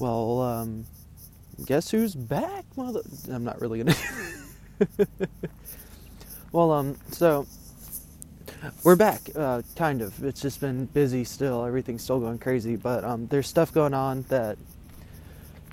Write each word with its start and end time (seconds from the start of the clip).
Well, 0.00 0.40
um, 0.40 0.86
guess 1.66 1.90
who's 1.90 2.14
back, 2.14 2.64
mother? 2.74 3.02
I'm 3.30 3.44
not 3.44 3.60
really 3.60 3.82
gonna. 3.82 3.96
well, 6.52 6.72
um, 6.72 6.96
so 7.10 7.46
we're 8.82 8.96
back, 8.96 9.20
uh, 9.36 9.60
kind 9.76 10.00
of. 10.00 10.24
It's 10.24 10.40
just 10.40 10.58
been 10.58 10.86
busy 10.86 11.22
still. 11.24 11.66
Everything's 11.66 12.02
still 12.02 12.18
going 12.18 12.38
crazy, 12.38 12.76
but 12.76 13.04
um, 13.04 13.26
there's 13.26 13.46
stuff 13.46 13.74
going 13.74 13.92
on 13.92 14.22
that 14.30 14.56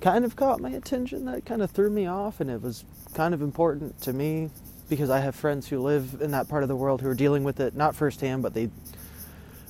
kind 0.02 0.26
of 0.26 0.36
caught 0.36 0.60
my 0.60 0.72
attention. 0.72 1.24
That 1.24 1.46
kind 1.46 1.62
of 1.62 1.72
threw 1.72 1.90
me 1.90 2.06
off, 2.06 2.42
and 2.42 2.50
it 2.50 2.62
was 2.62 2.84
kind 3.14 3.34
of 3.34 3.42
important 3.42 4.02
to 4.02 4.12
me 4.12 4.50
because 4.90 5.10
I 5.10 5.22
have 5.22 5.36
friends 5.36 5.70
who 5.70 5.80
live 5.80 6.18
in 6.22 6.32
that 6.32 6.50
part 6.50 6.64
of 6.64 6.70
the 6.70 6.76
world 6.76 7.00
who 7.00 7.08
are 7.08 7.16
dealing 7.16 7.46
with 7.46 7.62
it 7.62 7.78
not 7.78 7.96
firsthand, 7.96 8.44
but 8.44 8.54
they 8.54 8.70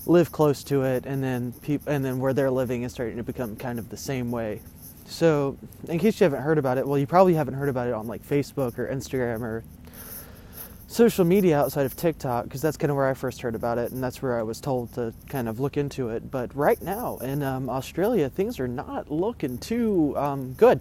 live 0.08 0.32
close 0.32 0.64
to 0.64 0.84
it, 0.84 1.06
and 1.06 1.24
then 1.24 1.54
peop- 1.62 1.88
and 1.88 2.04
then 2.04 2.20
where 2.20 2.34
they're 2.34 2.52
living 2.52 2.84
is 2.84 2.92
starting 2.94 3.18
to 3.18 3.24
become 3.24 3.56
kind 3.56 3.78
of 3.78 3.90
the 3.90 3.98
same 3.98 4.32
way. 4.32 4.62
So, 5.06 5.58
in 5.88 6.00
case 6.00 6.20
you 6.20 6.26
haven't 6.26 6.42
heard 6.42 6.58
about 6.58 6.78
it, 6.78 6.88
well, 6.88 6.98
you 6.98 7.08
probably 7.08 7.34
haven't 7.34 7.54
heard 7.54 7.70
about 7.70 7.88
it 7.88 7.94
on 7.94 8.08
like 8.08 8.28
Facebook 8.28 8.78
or 8.80 8.88
Instagram 8.88 9.42
or 9.42 9.64
social 10.88 11.26
media 11.26 11.60
outside 11.60 11.86
of 11.86 11.96
TikTok 11.96 12.46
because 12.46 12.62
that's 12.62 12.78
kind 12.78 12.90
of 12.90 12.98
where 12.98 13.08
I 13.08 13.14
first 13.14 13.42
heard 13.42 13.56
about 13.56 13.78
it, 13.78 13.92
and 13.92 14.04
that's 14.04 14.22
where 14.22 14.40
I 14.40 14.44
was 14.44 14.60
told 14.60 14.94
to 14.94 15.14
kind 15.28 15.48
of 15.50 15.60
look 15.60 15.78
into 15.78 16.10
it. 16.10 16.32
But 16.32 16.56
right 16.56 16.82
now 16.82 17.18
in 17.18 17.44
um, 17.44 17.70
Australia, 17.70 18.30
things 18.30 18.60
are 18.60 18.68
not 18.68 19.12
looking 19.12 19.58
too 19.58 20.14
um, 20.18 20.54
good. 20.54 20.80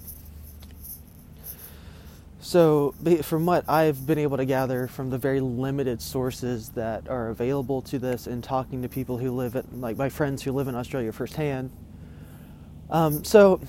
So, 2.38 2.94
from 3.22 3.46
what 3.46 3.68
I've 3.68 4.06
been 4.06 4.18
able 4.18 4.36
to 4.36 4.44
gather 4.44 4.86
from 4.86 5.10
the 5.10 5.18
very 5.18 5.40
limited 5.40 6.02
sources 6.02 6.68
that 6.70 7.08
are 7.08 7.28
available 7.28 7.80
to 7.82 7.98
this, 7.98 8.26
and 8.26 8.44
talking 8.44 8.82
to 8.82 8.88
people 8.88 9.18
who 9.18 9.30
live 9.30 9.56
it, 9.56 9.64
like 9.74 9.96
my 9.96 10.10
friends 10.10 10.42
who 10.42 10.52
live 10.52 10.68
in 10.68 10.74
Australia 10.74 11.12
firsthand, 11.12 11.70
um, 12.90 13.24
so 13.24 13.60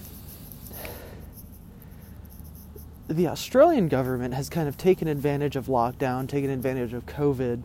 the 3.08 3.28
Australian 3.28 3.88
government 3.88 4.34
has 4.34 4.50
kind 4.50 4.68
of 4.68 4.78
taken 4.78 5.08
advantage 5.08 5.56
of 5.56 5.68
lockdown, 5.68 6.28
taken 6.28 6.50
advantage 6.50 6.94
of 6.94 7.06
COVID, 7.06 7.64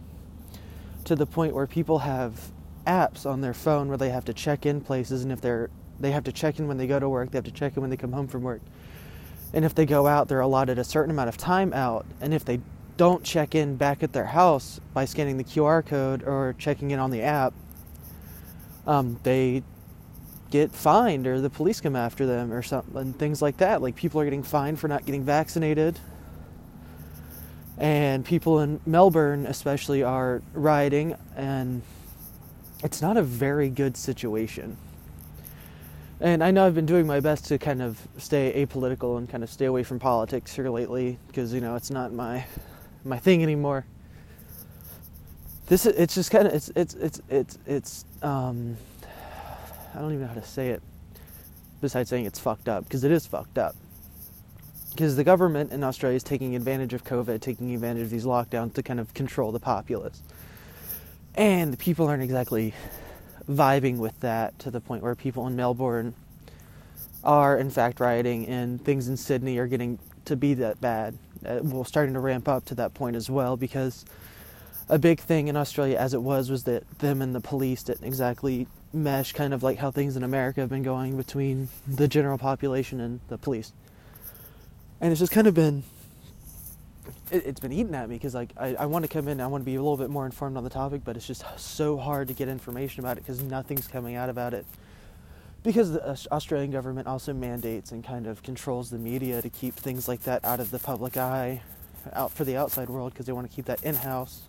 to 1.04 1.16
the 1.16 1.26
point 1.26 1.52
where 1.52 1.66
people 1.66 1.98
have 1.98 2.52
apps 2.86 3.26
on 3.26 3.40
their 3.40 3.54
phone 3.54 3.88
where 3.88 3.98
they 3.98 4.10
have 4.10 4.24
to 4.24 4.32
check 4.32 4.64
in 4.66 4.80
places, 4.80 5.24
and 5.24 5.32
if 5.32 5.40
they're 5.40 5.68
they 6.00 6.12
have 6.12 6.24
to 6.24 6.32
check 6.32 6.58
in 6.58 6.66
when 6.66 6.78
they 6.78 6.86
go 6.86 6.98
to 6.98 7.08
work, 7.08 7.30
they 7.30 7.38
have 7.38 7.44
to 7.44 7.52
check 7.52 7.76
in 7.76 7.80
when 7.80 7.90
they 7.90 7.96
come 7.96 8.12
home 8.12 8.26
from 8.26 8.42
work 8.42 8.60
and 9.52 9.64
if 9.64 9.74
they 9.74 9.86
go 9.86 10.06
out, 10.06 10.28
they're 10.28 10.40
allotted 10.40 10.78
a 10.78 10.84
certain 10.84 11.10
amount 11.10 11.28
of 11.28 11.36
time 11.36 11.72
out. 11.72 12.06
And 12.20 12.32
if 12.32 12.44
they 12.44 12.60
don't 12.96 13.22
check 13.22 13.54
in 13.54 13.76
back 13.76 14.02
at 14.02 14.12
their 14.12 14.26
house 14.26 14.80
by 14.94 15.04
scanning 15.04 15.36
the 15.36 15.44
QR 15.44 15.84
code 15.84 16.22
or 16.22 16.54
checking 16.58 16.90
in 16.90 16.98
on 16.98 17.10
the 17.10 17.22
app, 17.22 17.52
um, 18.86 19.18
they 19.22 19.62
get 20.50 20.70
fined 20.70 21.26
or 21.26 21.40
the 21.40 21.50
police 21.50 21.80
come 21.80 21.96
after 21.96 22.26
them 22.26 22.52
or 22.52 22.62
something 22.62 22.96
and 22.96 23.18
things 23.18 23.40
like 23.40 23.56
that. 23.58 23.82
Like 23.82 23.96
people 23.96 24.20
are 24.20 24.24
getting 24.24 24.42
fined 24.42 24.78
for 24.78 24.88
not 24.88 25.04
getting 25.04 25.24
vaccinated. 25.24 25.98
And 27.78 28.24
people 28.24 28.60
in 28.60 28.80
Melbourne, 28.86 29.46
especially, 29.46 30.02
are 30.02 30.42
rioting, 30.52 31.16
and 31.34 31.82
it's 32.84 33.00
not 33.00 33.16
a 33.16 33.22
very 33.22 33.70
good 33.70 33.96
situation. 33.96 34.76
And 36.22 36.44
I 36.44 36.52
know 36.52 36.64
I've 36.64 36.74
been 36.76 36.86
doing 36.86 37.04
my 37.04 37.18
best 37.18 37.46
to 37.46 37.58
kind 37.58 37.82
of 37.82 38.00
stay 38.16 38.64
apolitical 38.64 39.18
and 39.18 39.28
kind 39.28 39.42
of 39.42 39.50
stay 39.50 39.64
away 39.64 39.82
from 39.82 39.98
politics 39.98 40.54
here 40.54 40.70
lately 40.70 41.18
because 41.26 41.52
you 41.52 41.60
know 41.60 41.74
it's 41.74 41.90
not 41.90 42.12
my 42.12 42.46
my 43.04 43.18
thing 43.18 43.42
anymore. 43.42 43.84
This 45.66 45.84
it's 45.84 46.14
just 46.14 46.30
kind 46.30 46.46
of 46.46 46.54
it's 46.54 46.70
it's 46.76 46.94
it's 46.94 47.20
it's 47.28 47.58
it's 47.66 48.04
um 48.22 48.76
I 49.96 49.98
don't 49.98 50.10
even 50.12 50.20
know 50.20 50.28
how 50.28 50.34
to 50.34 50.44
say 50.44 50.68
it 50.68 50.80
besides 51.80 52.08
saying 52.08 52.24
it's 52.24 52.38
fucked 52.38 52.68
up 52.68 52.84
because 52.84 53.02
it 53.02 53.10
is 53.10 53.26
fucked 53.26 53.58
up. 53.58 53.74
Because 54.90 55.16
the 55.16 55.24
government 55.24 55.72
in 55.72 55.82
Australia 55.82 56.14
is 56.14 56.22
taking 56.22 56.54
advantage 56.54 56.94
of 56.94 57.02
COVID, 57.02 57.40
taking 57.40 57.74
advantage 57.74 58.04
of 58.04 58.10
these 58.10 58.26
lockdowns 58.26 58.74
to 58.74 58.82
kind 58.84 59.00
of 59.00 59.12
control 59.12 59.50
the 59.50 59.58
populace. 59.58 60.22
And 61.34 61.72
the 61.72 61.78
people 61.78 62.06
aren't 62.06 62.22
exactly 62.22 62.74
vibing 63.48 63.98
with 63.98 64.18
that 64.20 64.58
to 64.60 64.70
the 64.70 64.80
point 64.80 65.02
where 65.02 65.14
people 65.14 65.46
in 65.46 65.56
Melbourne 65.56 66.14
are 67.24 67.56
in 67.56 67.70
fact 67.70 68.00
rioting 68.00 68.46
and 68.46 68.84
things 68.84 69.08
in 69.08 69.16
Sydney 69.16 69.58
are 69.58 69.66
getting 69.66 69.98
to 70.24 70.36
be 70.36 70.54
that 70.54 70.80
bad. 70.80 71.16
Uh, 71.44 71.58
well, 71.62 71.84
starting 71.84 72.14
to 72.14 72.20
ramp 72.20 72.48
up 72.48 72.64
to 72.66 72.74
that 72.76 72.94
point 72.94 73.16
as 73.16 73.28
well 73.28 73.56
because 73.56 74.04
a 74.88 74.98
big 74.98 75.20
thing 75.20 75.48
in 75.48 75.56
Australia 75.56 75.96
as 75.96 76.14
it 76.14 76.22
was 76.22 76.50
was 76.50 76.64
that 76.64 76.88
them 76.98 77.22
and 77.22 77.34
the 77.34 77.40
police 77.40 77.82
didn't 77.82 78.06
exactly 78.06 78.66
mesh 78.92 79.32
kind 79.32 79.54
of 79.54 79.62
like 79.62 79.78
how 79.78 79.90
things 79.90 80.16
in 80.16 80.22
America 80.22 80.60
have 80.60 80.68
been 80.70 80.82
going 80.82 81.16
between 81.16 81.68
the 81.88 82.06
general 82.06 82.38
population 82.38 83.00
and 83.00 83.20
the 83.28 83.38
police. 83.38 83.72
And 85.00 85.10
it's 85.10 85.20
just 85.20 85.32
kind 85.32 85.46
of 85.46 85.54
been 85.54 85.82
it, 87.30 87.44
has 87.44 87.60
been 87.60 87.72
eating 87.72 87.94
at 87.94 88.08
me 88.08 88.16
because 88.16 88.34
like 88.34 88.52
I, 88.56 88.74
I 88.74 88.86
want 88.86 89.04
to 89.04 89.08
come 89.08 89.28
in, 89.28 89.40
I 89.40 89.46
want 89.46 89.62
to 89.62 89.66
be 89.66 89.74
a 89.74 89.82
little 89.82 89.96
bit 89.96 90.10
more 90.10 90.26
informed 90.26 90.56
on 90.56 90.64
the 90.64 90.70
topic, 90.70 91.02
but 91.04 91.16
it's 91.16 91.26
just 91.26 91.44
so 91.56 91.96
hard 91.96 92.28
to 92.28 92.34
get 92.34 92.48
information 92.48 93.00
about 93.00 93.16
it 93.16 93.20
because 93.20 93.42
nothing's 93.42 93.86
coming 93.86 94.16
out 94.16 94.28
about 94.28 94.54
it. 94.54 94.66
Because 95.62 95.92
the 95.92 96.18
Australian 96.32 96.72
government 96.72 97.06
also 97.06 97.32
mandates 97.32 97.92
and 97.92 98.02
kind 98.02 98.26
of 98.26 98.42
controls 98.42 98.90
the 98.90 98.98
media 98.98 99.40
to 99.40 99.48
keep 99.48 99.74
things 99.74 100.08
like 100.08 100.22
that 100.24 100.44
out 100.44 100.58
of 100.58 100.72
the 100.72 100.80
public 100.80 101.16
eye, 101.16 101.62
out 102.14 102.32
for 102.32 102.44
the 102.44 102.56
outside 102.56 102.88
world 102.88 103.12
because 103.12 103.26
they 103.26 103.32
want 103.32 103.48
to 103.48 103.54
keep 103.54 103.66
that 103.66 103.82
in 103.84 103.94
house. 103.94 104.42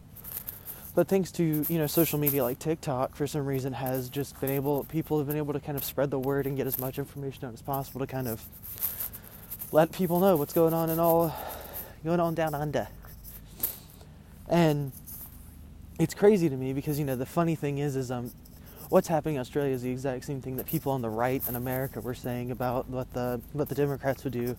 But 0.95 1.07
thanks 1.07 1.31
to 1.33 1.65
you 1.67 1.77
know 1.79 1.87
social 1.87 2.19
media 2.19 2.43
like 2.43 2.59
TikTok, 2.59 3.15
for 3.15 3.25
some 3.25 3.45
reason 3.45 3.73
has 3.73 4.09
just 4.09 4.39
been 4.39 4.51
able 4.51 4.83
people 4.85 5.17
have 5.17 5.27
been 5.27 5.37
able 5.37 5.53
to 5.53 5.59
kind 5.59 5.77
of 5.77 5.83
spread 5.83 6.11
the 6.11 6.19
word 6.19 6.45
and 6.45 6.55
get 6.55 6.67
as 6.67 6.79
much 6.79 6.99
information 6.99 7.45
out 7.45 7.53
as 7.53 7.61
possible 7.61 7.99
to 7.99 8.07
kind 8.07 8.27
of 8.27 8.43
let 9.71 9.91
people 9.91 10.19
know 10.19 10.35
what's 10.35 10.53
going 10.53 10.73
on 10.73 10.91
in 10.91 10.99
all 10.99 11.35
going 12.03 12.19
on 12.19 12.35
down 12.35 12.53
under. 12.53 12.87
And 14.49 14.91
it's 15.99 16.13
crazy 16.13 16.49
to 16.49 16.55
me 16.55 16.73
because 16.73 16.99
you 16.99 17.05
know 17.05 17.15
the 17.15 17.25
funny 17.25 17.55
thing 17.55 17.77
is 17.77 17.95
is 17.95 18.11
um 18.11 18.31
what's 18.89 19.07
happening 19.07 19.35
in 19.35 19.41
Australia 19.41 19.73
is 19.73 19.81
the 19.81 19.89
exact 19.89 20.25
same 20.25 20.41
thing 20.41 20.57
that 20.57 20.65
people 20.65 20.91
on 20.91 21.01
the 21.01 21.09
right 21.09 21.41
in 21.47 21.55
America 21.55 22.01
were 22.01 22.13
saying 22.13 22.51
about 22.51 22.89
what 22.89 23.11
the 23.13 23.41
what 23.53 23.69
the 23.69 23.75
Democrats 23.75 24.23
would 24.23 24.33
do 24.33 24.55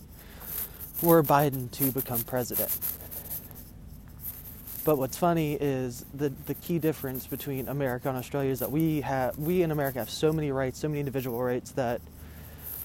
were 1.03 1.23
Biden 1.23 1.71
to 1.73 1.93
become 1.93 2.21
president. 2.23 2.77
But 4.85 4.99
what's 4.99 5.17
funny 5.17 5.55
is 5.55 6.05
the 6.15 6.31
the 6.47 6.55
key 6.55 6.79
difference 6.79 7.27
between 7.27 7.69
America 7.69 8.09
and 8.09 8.17
Australia 8.19 8.51
is 8.51 8.61
that 8.61 8.71
we 8.71 9.01
have 9.03 9.39
we 9.39 9.63
in 9.63 9.71
America 9.71 9.99
have 9.99 10.11
so 10.11 10.33
many 10.33 10.51
rights, 10.51 10.79
so 10.79 10.89
many 10.89 11.01
individual 11.01 11.43
rights 11.43 11.73
that 11.73 12.01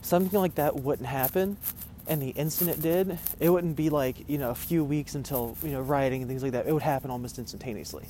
something 0.02 0.40
like 0.40 0.56
that 0.56 0.76
wouldn't 0.76 1.08
happen 1.08 1.58
and 2.09 2.22
the 2.22 2.30
instant 2.30 2.72
it 2.72 2.81
did, 2.81 3.18
it 3.40 3.50
wouldn't 3.50 3.75
be 3.75 3.90
like, 3.90 4.28
you 4.28 4.38
know, 4.38 4.50
a 4.50 4.56
few 4.56 4.84
weeks 4.84 5.16
until, 5.16 5.56
you 5.64 5.70
know, 5.70 5.81
rioting 5.81 6.22
and 6.24 6.30
things 6.30 6.44
like 6.44 6.52
that. 6.53 6.68
It 6.68 6.74
would 6.74 6.81
happen 6.81 7.12
almost 7.12 7.38
instantaneously. 7.38 8.06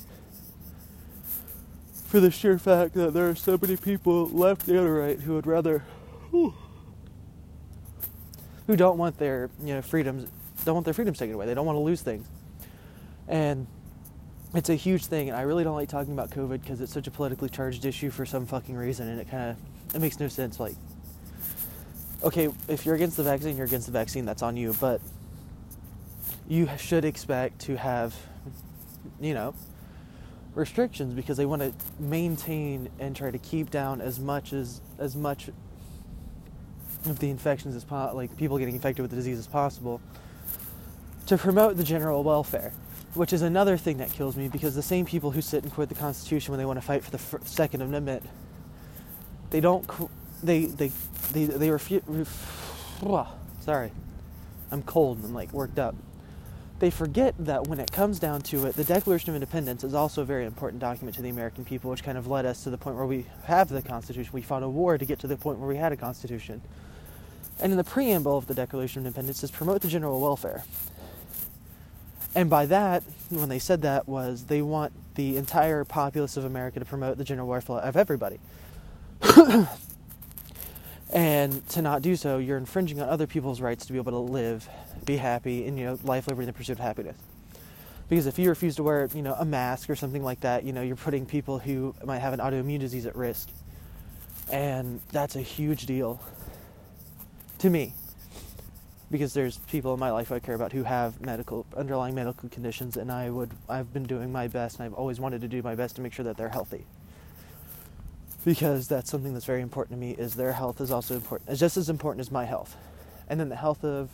For 2.06 2.18
the 2.18 2.30
sheer 2.30 2.58
fact 2.58 2.94
that 2.94 3.12
there 3.14 3.28
are 3.28 3.34
so 3.36 3.58
many 3.60 3.76
people 3.76 4.26
left 4.30 4.66
and 4.66 4.96
right 4.96 5.20
who 5.20 5.34
would 5.34 5.46
rather, 5.46 5.84
whew, 6.30 6.54
who 8.66 8.74
don't 8.74 8.98
want 8.98 9.18
their, 9.18 9.50
you 9.62 9.74
know, 9.74 9.82
freedoms, 9.82 10.28
don't 10.64 10.74
want 10.74 10.86
their 10.86 10.94
freedoms 10.94 11.18
taken 11.18 11.34
away. 11.34 11.46
They 11.46 11.54
don't 11.54 11.66
want 11.66 11.76
to 11.76 11.80
lose 11.80 12.00
things. 12.00 12.26
And 13.28 13.66
it's 14.54 14.70
a 14.70 14.74
huge 14.74 15.06
thing, 15.06 15.28
and 15.28 15.38
I 15.38 15.42
really 15.42 15.62
don't 15.62 15.76
like 15.76 15.88
talking 15.88 16.12
about 16.12 16.30
COVID 16.30 16.62
because 16.62 16.80
it's 16.80 16.92
such 16.92 17.06
a 17.06 17.10
politically 17.10 17.48
charged 17.48 17.84
issue 17.84 18.10
for 18.10 18.26
some 18.26 18.46
fucking 18.46 18.74
reason, 18.74 19.06
and 19.08 19.20
it 19.20 19.30
kind 19.30 19.50
of 19.50 19.94
it 19.94 20.00
makes 20.00 20.18
no 20.18 20.26
sense. 20.26 20.58
Like 20.58 20.74
okay, 22.22 22.48
if 22.68 22.84
you're 22.84 22.94
against 22.94 23.16
the 23.16 23.22
vaccine, 23.22 23.56
you're 23.56 23.66
against 23.66 23.86
the 23.86 23.92
vaccine, 23.92 24.24
that's 24.24 24.42
on 24.42 24.56
you, 24.56 24.74
but 24.80 25.00
you 26.48 26.68
should 26.78 27.04
expect 27.04 27.60
to 27.62 27.76
have, 27.76 28.14
you 29.20 29.34
know, 29.34 29.54
restrictions 30.54 31.14
because 31.14 31.36
they 31.36 31.46
want 31.46 31.62
to 31.62 31.72
maintain 32.00 32.88
and 32.98 33.14
try 33.14 33.30
to 33.30 33.38
keep 33.38 33.70
down 33.70 34.00
as 34.00 34.18
much 34.18 34.52
as 34.52 34.80
as 34.98 35.14
much 35.14 35.48
of 37.06 37.18
the 37.20 37.30
infections 37.30 37.74
as 37.76 37.84
po- 37.84 38.10
like 38.14 38.36
people 38.36 38.58
getting 38.58 38.74
infected 38.74 39.00
with 39.00 39.10
the 39.10 39.16
disease 39.16 39.38
as 39.38 39.46
possible 39.46 40.00
to 41.26 41.38
promote 41.38 41.76
the 41.76 41.84
general 41.84 42.24
welfare 42.24 42.72
which 43.14 43.32
is 43.32 43.42
another 43.42 43.76
thing 43.76 43.98
that 43.98 44.12
kills 44.12 44.36
me 44.36 44.48
because 44.48 44.74
the 44.74 44.82
same 44.82 45.06
people 45.06 45.30
who 45.30 45.40
sit 45.40 45.62
and 45.62 45.72
quote 45.72 45.88
the 45.88 45.94
constitution 45.94 46.52
when 46.52 46.58
they 46.58 46.64
want 46.64 46.76
to 46.76 46.84
fight 46.84 47.02
for 47.02 47.10
the 47.12 47.18
f- 47.18 47.46
second 47.46 47.80
amendment 47.80 48.24
they 49.50 49.60
don't 49.60 49.86
they 50.42 50.66
they 50.66 50.92
they 51.32 51.44
they. 51.44 51.70
Ref, 51.70 51.90
sorry, 53.60 53.92
I'm 54.70 54.82
cold 54.82 55.18
and 55.18 55.26
I'm 55.26 55.34
like 55.34 55.52
worked 55.52 55.78
up. 55.78 55.94
They 56.78 56.90
forget 56.90 57.34
that 57.40 57.66
when 57.66 57.78
it 57.78 57.92
comes 57.92 58.18
down 58.18 58.40
to 58.42 58.66
it, 58.66 58.74
the 58.74 58.84
Declaration 58.84 59.30
of 59.30 59.36
Independence 59.36 59.84
is 59.84 59.92
also 59.92 60.22
a 60.22 60.24
very 60.24 60.46
important 60.46 60.80
document 60.80 61.14
to 61.16 61.22
the 61.22 61.28
American 61.28 61.64
people, 61.64 61.90
which 61.90 62.02
kind 62.02 62.16
of 62.16 62.26
led 62.26 62.46
us 62.46 62.64
to 62.64 62.70
the 62.70 62.78
point 62.78 62.96
where 62.96 63.06
we 63.06 63.26
have 63.44 63.68
the 63.68 63.82
Constitution. 63.82 64.30
We 64.32 64.40
fought 64.40 64.62
a 64.62 64.68
war 64.68 64.96
to 64.96 65.04
get 65.04 65.18
to 65.20 65.26
the 65.26 65.36
point 65.36 65.58
where 65.58 65.68
we 65.68 65.76
had 65.76 65.92
a 65.92 65.96
Constitution. 65.96 66.62
And 67.60 67.70
in 67.72 67.76
the 67.76 67.84
preamble 67.84 68.38
of 68.38 68.46
the 68.46 68.54
Declaration 68.54 69.00
of 69.02 69.06
Independence, 69.06 69.40
says 69.40 69.50
promote 69.50 69.82
the 69.82 69.88
general 69.88 70.20
welfare. 70.22 70.64
And 72.34 72.48
by 72.48 72.64
that, 72.66 73.02
when 73.28 73.48
they 73.50 73.58
said 73.58 73.82
that, 73.82 74.08
was 74.08 74.44
they 74.44 74.62
want 74.62 74.92
the 75.16 75.36
entire 75.36 75.84
populace 75.84 76.36
of 76.38 76.44
America 76.46 76.78
to 76.78 76.86
promote 76.86 77.18
the 77.18 77.24
general 77.24 77.48
welfare 77.48 77.78
of 77.78 77.96
everybody. 77.96 78.40
And 81.12 81.66
to 81.70 81.82
not 81.82 82.02
do 82.02 82.14
so, 82.14 82.38
you're 82.38 82.58
infringing 82.58 83.00
on 83.00 83.08
other 83.08 83.26
people's 83.26 83.60
rights 83.60 83.86
to 83.86 83.92
be 83.92 83.98
able 83.98 84.12
to 84.12 84.18
live, 84.18 84.68
be 85.04 85.16
happy, 85.16 85.66
and 85.66 85.76
you 85.78 85.84
know, 85.84 85.98
life, 86.04 86.28
liberty, 86.28 86.46
and 86.46 86.54
the 86.54 86.56
pursuit 86.56 86.74
of 86.74 86.78
happiness. 86.78 87.16
Because 88.08 88.26
if 88.26 88.38
you 88.38 88.48
refuse 88.48 88.76
to 88.76 88.82
wear, 88.82 89.08
you 89.14 89.22
know, 89.22 89.34
a 89.34 89.44
mask 89.44 89.90
or 89.90 89.96
something 89.96 90.22
like 90.22 90.40
that, 90.40 90.64
you 90.64 90.72
know, 90.72 90.82
you're 90.82 90.96
putting 90.96 91.26
people 91.26 91.58
who 91.58 91.94
might 92.04 92.18
have 92.18 92.32
an 92.32 92.40
autoimmune 92.40 92.80
disease 92.80 93.06
at 93.06 93.16
risk. 93.16 93.48
And 94.52 95.00
that's 95.12 95.36
a 95.36 95.40
huge 95.40 95.86
deal 95.86 96.20
to 97.58 97.70
me. 97.70 97.94
Because 99.10 99.34
there's 99.34 99.58
people 99.58 99.94
in 99.94 100.00
my 100.00 100.10
life 100.12 100.30
I 100.30 100.38
care 100.38 100.54
about 100.54 100.72
who 100.72 100.84
have 100.84 101.20
medical 101.20 101.66
underlying 101.76 102.14
medical 102.14 102.48
conditions 102.48 102.96
and 102.96 103.10
I 103.10 103.30
would 103.30 103.50
I've 103.68 103.92
been 103.92 104.04
doing 104.04 104.30
my 104.30 104.46
best 104.46 104.78
and 104.78 104.86
I've 104.86 104.94
always 104.94 105.18
wanted 105.18 105.40
to 105.40 105.48
do 105.48 105.62
my 105.62 105.74
best 105.74 105.96
to 105.96 106.02
make 106.02 106.12
sure 106.12 106.24
that 106.24 106.36
they're 106.36 106.48
healthy 106.48 106.86
because 108.44 108.88
that's 108.88 109.10
something 109.10 109.32
that's 109.32 109.44
very 109.44 109.60
important 109.60 109.98
to 109.98 110.00
me 110.00 110.12
is 110.12 110.34
their 110.34 110.52
health 110.52 110.80
is 110.80 110.90
also 110.90 111.14
important 111.14 111.50
it's 111.50 111.60
just 111.60 111.76
as 111.76 111.88
important 111.88 112.20
as 112.20 112.30
my 112.30 112.44
health 112.44 112.76
and 113.28 113.38
then 113.38 113.48
the 113.48 113.56
health 113.56 113.84
of 113.84 114.10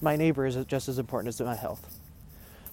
my 0.00 0.16
neighbor 0.16 0.44
is 0.46 0.56
just 0.66 0.88
as 0.88 0.98
important 0.98 1.28
as 1.28 1.40
my 1.40 1.54
health 1.54 1.98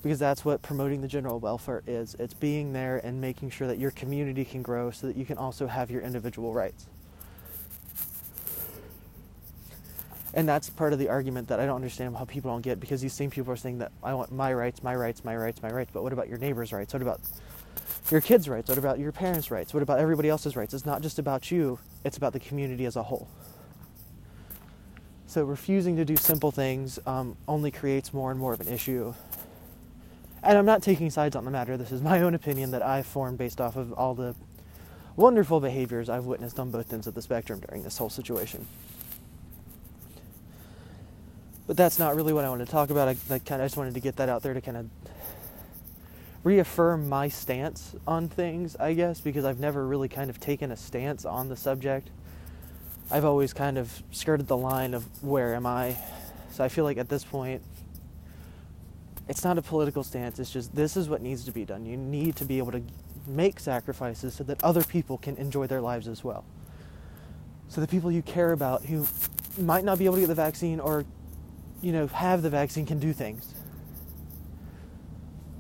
because 0.02 0.18
that's 0.18 0.44
what 0.44 0.62
promoting 0.64 1.02
the 1.02 1.08
general 1.08 1.40
welfare 1.40 1.84
is 1.86 2.16
it's 2.20 2.34
being 2.34 2.74
there 2.74 2.98
and 3.04 3.22
making 3.22 3.50
sure 3.50 3.68
that 3.68 3.78
your 3.78 3.92
community 3.92 4.44
can 4.44 4.62
grow 4.62 4.90
so 4.90 5.08
that 5.08 5.16
you 5.16 5.26
can 5.26 5.38
also 5.38 5.68
have 5.68 5.92
your 5.92 6.02
individual 6.02 6.54
rights 6.54 6.88
and 10.34 10.48
that's 10.48 10.70
part 10.70 10.94
of 10.94 11.00
the 11.00 11.10
argument 11.10 11.50
that 11.50 11.60
I 11.60 11.66
don't 11.66 11.76
understand 11.76 12.16
how 12.16 12.26
people 12.26 12.52
don't 12.52 12.62
get 12.62 12.80
because 12.80 13.02
these 13.02 13.14
same 13.14 13.30
people 13.30 13.52
are 13.52 13.58
saying 13.58 13.80
that 13.80 13.92
I 14.02 14.14
want 14.14 14.32
my 14.32 14.54
rights, 14.54 14.82
my 14.82 14.96
rights, 14.96 15.26
my 15.26 15.36
rights, 15.36 15.62
my 15.62 15.70
rights. 15.70 15.92
But 15.94 16.04
what 16.04 16.14
about 16.14 16.30
your 16.30 16.38
neighbor's 16.38 16.72
rights? 16.72 16.94
What 16.94 17.02
about 17.02 17.20
your 18.12 18.22
kids' 18.22 18.50
rights? 18.50 18.70
What 18.70 18.78
about 18.78 19.00
your 19.00 19.12
parents' 19.12 19.52
rights? 19.52 19.74
What 19.74 19.84
about 19.84 20.00
everybody 20.00 20.30
else's 20.30 20.56
rights? 20.56 20.74
It's 20.74 20.86
not 20.86 21.02
just 21.02 21.20
about 21.20 21.52
you, 21.52 21.80
it's 22.04 22.18
about 22.18 22.34
the 22.34 22.40
community 22.40 22.86
as 22.86 22.96
a 22.96 23.04
whole. 23.04 23.28
So 25.28 25.46
refusing 25.46 25.96
to 25.96 26.04
do 26.04 26.18
simple 26.18 26.52
things 26.52 27.00
um, 27.06 27.38
only 27.48 27.72
creates 27.72 28.14
more 28.14 28.32
and 28.32 28.40
more 28.40 28.54
of 28.54 28.60
an 28.60 28.68
issue. 28.68 29.14
And 30.44 30.58
I'm 30.58 30.66
not 30.66 30.84
taking 30.84 31.10
sides 31.10 31.36
on 31.36 31.46
the 31.46 31.52
matter. 31.52 31.78
This 31.78 31.92
is 31.92 32.02
my 32.02 32.22
own 32.22 32.34
opinion 32.34 32.72
that 32.72 32.82
I've 32.82 33.06
formed 33.06 33.38
based 33.38 33.62
off 33.62 33.76
of 33.76 33.94
all 33.94 34.14
the 34.14 34.36
wonderful 35.16 35.60
behaviors 35.60 36.10
I've 36.10 36.26
witnessed 36.26 36.60
on 36.60 36.72
both 36.72 36.92
ends 36.92 37.08
of 37.08 37.14
the 37.14 37.22
spectrum 37.22 37.62
during 37.62 37.84
this 37.84 37.98
whole 37.98 38.10
situation. 38.10 38.68
But 41.68 41.78
that's 41.78 42.00
not 42.00 42.16
really 42.16 42.34
what 42.34 42.44
I 42.44 42.50
want 42.50 42.66
to 42.66 42.70
talk 42.70 42.90
about. 42.90 43.08
I, 43.08 43.16
I 43.30 43.40
kind 43.40 43.62
of 43.62 43.66
just 43.68 43.78
wanted 43.78 43.94
to 43.94 44.00
get 44.00 44.18
that 44.18 44.28
out 44.28 44.42
there 44.42 44.54
to 44.54 44.60
kind 44.60 44.78
of 44.78 44.90
reaffirm 46.44 47.08
my 47.08 47.28
stance 47.28 47.96
on 48.08 48.28
things, 48.28 48.76
I 48.78 48.94
guess, 48.94 49.22
because 49.22 49.46
I've 49.46 49.60
never 49.60 49.86
really 49.86 50.08
kind 50.08 50.30
of 50.30 50.40
taken 50.40 50.72
a 50.72 50.78
stance 50.78 51.26
on 51.26 51.50
the 51.50 51.56
subject. 51.56 52.10
I've 53.12 53.26
always 53.26 53.54
kind 53.54 53.78
of 53.78 54.02
skirted 54.12 54.48
the 54.48 54.58
line 54.58 54.94
of 54.94 55.06
where 55.24 55.54
am 55.54 55.66
I. 55.66 55.98
So 56.52 56.64
I 56.64 56.70
feel 56.70 56.84
like 56.84 56.98
at 56.98 57.10
this 57.10 57.24
point, 57.24 57.62
it's 59.28 59.44
not 59.44 59.58
a 59.58 59.62
political 59.62 60.04
stance. 60.04 60.40
It's 60.40 60.52
just 60.52 60.76
this 60.76 60.98
is 60.98 61.10
what 61.10 61.22
needs 61.22 61.46
to 61.46 61.52
be 61.52 61.64
done. 61.64 61.86
You 61.86 61.96
need 61.96 62.36
to 62.38 62.46
be 62.46 62.58
able 62.58 62.72
to 62.72 62.82
make 63.28 63.60
sacrifices 63.60 64.34
so 64.34 64.44
that 64.46 64.64
other 64.64 64.84
people 64.84 65.18
can 65.18 65.38
enjoy 65.38 65.68
their 65.68 65.82
lives 65.82 66.08
as 66.08 66.24
well. 66.24 66.44
So 67.70 67.82
the 67.82 67.88
people 67.88 68.12
you 68.12 68.22
care 68.22 68.52
about 68.52 68.84
who 68.86 69.08
might 69.58 69.84
not 69.84 70.00
be 70.00 70.06
able 70.06 70.16
to 70.16 70.22
get 70.22 70.28
the 70.28 70.36
vaccine 70.36 70.80
or, 70.80 71.06
you 71.82 71.92
know, 71.92 72.08
have 72.08 72.42
the 72.42 72.50
vaccine 72.50 72.86
can 72.86 73.00
do 73.00 73.14
things 73.14 73.54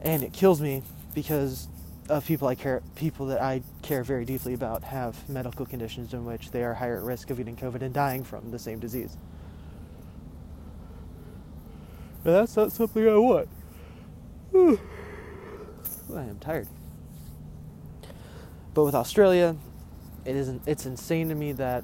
and 0.02 0.24
it 0.24 0.34
kills 0.34 0.62
me 0.62 0.84
because 1.14 1.68
of 2.10 2.26
people 2.26 2.48
I 2.48 2.56
care 2.56 2.82
people 2.96 3.28
that 3.28 3.42
I 3.42 3.62
care 3.82 4.04
very 4.04 4.26
deeply 4.26 4.54
about 4.54 4.84
have 4.84 5.30
medical 5.30 5.66
conditions 5.66 6.14
in 6.14 6.26
which 6.26 6.52
they 6.52 6.64
are 6.64 6.74
higher 6.74 6.98
at 6.98 7.04
risk 7.04 7.30
of 7.30 7.38
getting 7.38 7.56
COVID 7.56 7.82
and 7.82 7.94
dying 7.94 8.24
from 8.24 8.52
the 8.52 8.60
same 8.60 8.80
disease. 8.80 9.16
But 12.24 12.34
that's 12.34 12.56
not 12.56 12.72
something 12.72 13.08
I 13.08 13.18
want. 13.18 13.48
I 16.14 16.24
am 16.24 16.38
tired. 16.40 16.68
But 18.74 18.84
with 18.84 18.96
Australia, 18.96 19.56
it 20.26 20.36
isn't 20.36 20.62
it's 20.66 20.86
insane 20.86 21.30
to 21.30 21.36
me 21.36 21.52
that 21.54 21.84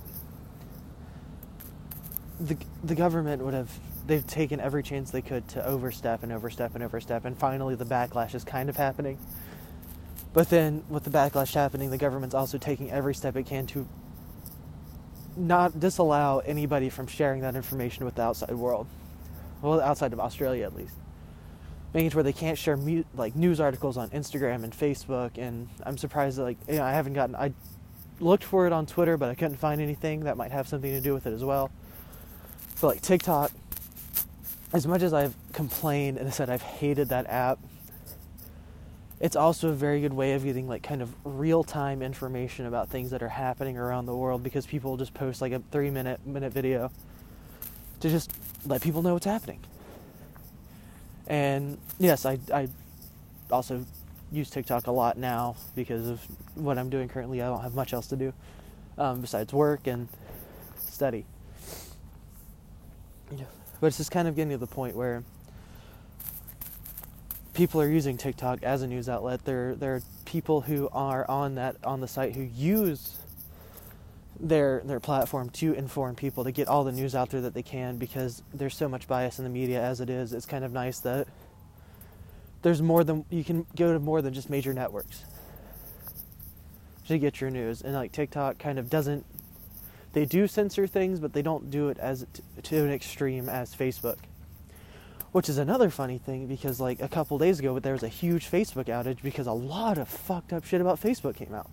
the 2.39 2.57
the 2.83 2.95
government 2.95 3.43
would 3.43 3.53
have 3.53 3.71
they've 4.05 4.25
taken 4.25 4.59
every 4.59 4.83
chance 4.83 5.11
they 5.11 5.21
could 5.21 5.47
to 5.49 5.65
overstep 5.65 6.23
and 6.23 6.31
overstep 6.31 6.75
and 6.75 6.83
overstep, 6.83 7.25
and 7.25 7.37
finally 7.37 7.75
the 7.75 7.85
backlash 7.85 8.35
is 8.35 8.43
kind 8.43 8.69
of 8.69 8.77
happening. 8.77 9.17
But 10.33 10.49
then, 10.49 10.83
with 10.89 11.03
the 11.03 11.09
backlash 11.09 11.53
happening, 11.53 11.89
the 11.89 11.97
government's 11.97 12.35
also 12.35 12.57
taking 12.57 12.91
every 12.91 13.15
step 13.15 13.35
it 13.35 13.47
can 13.47 13.65
to 13.67 13.87
not 15.35 15.79
disallow 15.79 16.39
anybody 16.45 16.89
from 16.89 17.07
sharing 17.07 17.41
that 17.41 17.55
information 17.55 18.05
with 18.05 18.15
the 18.15 18.21
outside 18.21 18.53
world. 18.53 18.87
Well, 19.61 19.81
outside 19.81 20.13
of 20.13 20.19
Australia, 20.19 20.65
at 20.65 20.75
least. 20.75 20.95
Making 21.93 22.11
where 22.11 22.23
they 22.23 22.33
can't 22.33 22.57
share 22.57 22.77
mu- 22.77 23.03
like 23.15 23.35
news 23.35 23.59
articles 23.59 23.97
on 23.97 24.09
Instagram 24.09 24.63
and 24.63 24.73
Facebook, 24.73 25.37
and 25.37 25.67
I'm 25.83 25.97
surprised 25.97 26.37
that 26.37 26.43
like 26.43 26.57
you 26.67 26.75
know, 26.75 26.83
I 26.83 26.91
haven't 26.91 27.13
gotten. 27.13 27.35
I 27.35 27.53
looked 28.19 28.43
for 28.43 28.67
it 28.67 28.73
on 28.73 28.85
Twitter, 28.85 29.17
but 29.17 29.29
I 29.29 29.35
couldn't 29.35 29.57
find 29.57 29.81
anything 29.81 30.21
that 30.25 30.37
might 30.37 30.51
have 30.51 30.67
something 30.67 30.91
to 30.91 31.01
do 31.01 31.13
with 31.13 31.25
it 31.25 31.33
as 31.33 31.43
well. 31.43 31.71
But 32.79 32.87
like 32.87 33.01
TikTok, 33.01 33.51
as 34.73 34.85
much 34.85 35.01
as 35.01 35.13
I've 35.13 35.35
complained 35.53 36.17
and 36.17 36.31
said 36.33 36.49
I've 36.49 36.61
hated 36.61 37.09
that 37.09 37.27
app, 37.27 37.59
it's 39.19 39.35
also 39.35 39.69
a 39.69 39.73
very 39.73 39.99
good 40.01 40.13
way 40.13 40.33
of 40.33 40.43
getting 40.43 40.67
like 40.67 40.83
kind 40.83 41.01
of 41.01 41.11
real 41.23 41.63
time 41.63 42.03
information 42.03 42.67
about 42.67 42.89
things 42.89 43.09
that 43.09 43.23
are 43.23 43.29
happening 43.29 43.77
around 43.77 44.05
the 44.05 44.15
world 44.15 44.43
because 44.43 44.67
people 44.67 44.95
just 44.95 45.13
post 45.13 45.41
like 45.41 45.51
a 45.51 45.61
three 45.71 45.89
minute 45.89 46.25
minute 46.25 46.53
video 46.53 46.91
to 47.99 48.09
just 48.09 48.31
let 48.65 48.81
people 48.81 49.01
know 49.01 49.13
what's 49.13 49.25
happening. 49.25 49.59
And 51.25 51.79
yes, 51.99 52.25
I, 52.25 52.37
I 52.53 52.69
also 53.49 53.85
use 54.31 54.49
TikTok 54.51 54.87
a 54.87 54.91
lot 54.91 55.17
now 55.17 55.55
because 55.75 56.07
of 56.07 56.21
what 56.53 56.77
I'm 56.77 56.89
doing 56.89 57.09
currently. 57.09 57.41
I 57.41 57.47
don't 57.47 57.61
have 57.61 57.73
much 57.73 57.93
else 57.93 58.07
to 58.07 58.15
do 58.15 58.33
um, 58.99 59.21
besides 59.21 59.51
work 59.51 59.87
and 59.87 60.07
study. 60.79 61.25
But 63.79 63.87
it's 63.87 63.97
just 63.97 64.11
kind 64.11 64.27
of 64.27 64.35
getting 64.35 64.51
to 64.51 64.57
the 64.57 64.67
point 64.67 64.95
where 64.95 65.23
people 67.53 67.81
are 67.81 67.89
using 67.89 68.17
TikTok 68.17 68.63
as 68.63 68.81
a 68.81 68.87
news 68.87 69.09
outlet. 69.09 69.43
There, 69.45 69.75
there 69.75 69.95
are 69.95 70.01
people 70.25 70.61
who 70.61 70.89
are 70.91 71.29
on 71.29 71.55
that 71.55 71.75
on 71.83 72.01
the 72.01 72.07
site 72.07 72.35
who 72.35 72.43
use 72.43 73.15
their 74.39 74.81
their 74.85 74.99
platform 74.99 75.49
to 75.49 75.73
inform 75.73 76.15
people 76.15 76.43
to 76.43 76.51
get 76.51 76.67
all 76.67 76.83
the 76.83 76.91
news 76.91 77.15
out 77.15 77.31
there 77.31 77.41
that 77.41 77.55
they 77.55 77.63
can 77.63 77.97
because 77.97 78.43
there's 78.53 78.75
so 78.75 78.87
much 78.87 79.07
bias 79.07 79.39
in 79.39 79.43
the 79.43 79.49
media 79.49 79.81
as 79.81 79.99
it 80.01 80.09
is. 80.09 80.33
It's 80.33 80.45
kind 80.45 80.63
of 80.63 80.71
nice 80.71 80.99
that 80.99 81.27
there's 82.61 82.81
more 82.81 83.03
than 83.03 83.25
you 83.29 83.43
can 83.43 83.65
go 83.75 83.93
to 83.93 83.99
more 83.99 84.21
than 84.21 84.33
just 84.33 84.49
major 84.49 84.73
networks 84.73 85.23
to 87.07 87.17
get 87.17 87.39
your 87.39 87.49
news 87.49 87.81
and 87.81 87.93
like 87.93 88.11
TikTok 88.11 88.59
kind 88.59 88.77
of 88.77 88.89
doesn't 88.89 89.25
they 90.17 90.25
do 90.25 90.47
censor 90.47 90.87
things, 90.87 91.19
but 91.19 91.33
they 91.33 91.43
don't 91.43 91.69
do 91.69 91.89
it 91.89 91.99
as 91.99 92.25
to 92.63 92.83
an 92.83 92.91
extreme 92.91 93.47
as 93.47 93.75
Facebook. 93.75 94.17
Which 95.31 95.47
is 95.47 95.59
another 95.59 95.91
funny 95.91 96.17
thing 96.17 96.47
because 96.47 96.79
like 96.79 96.99
a 96.99 97.07
couple 97.07 97.37
days 97.37 97.59
ago, 97.59 97.77
there 97.77 97.93
was 97.93 98.01
a 98.01 98.07
huge 98.07 98.49
Facebook 98.49 98.85
outage 98.85 99.21
because 99.21 99.45
a 99.45 99.51
lot 99.51 99.99
of 99.99 100.07
fucked 100.07 100.53
up 100.53 100.65
shit 100.65 100.81
about 100.81 100.99
Facebook 100.99 101.35
came 101.35 101.53
out. 101.53 101.69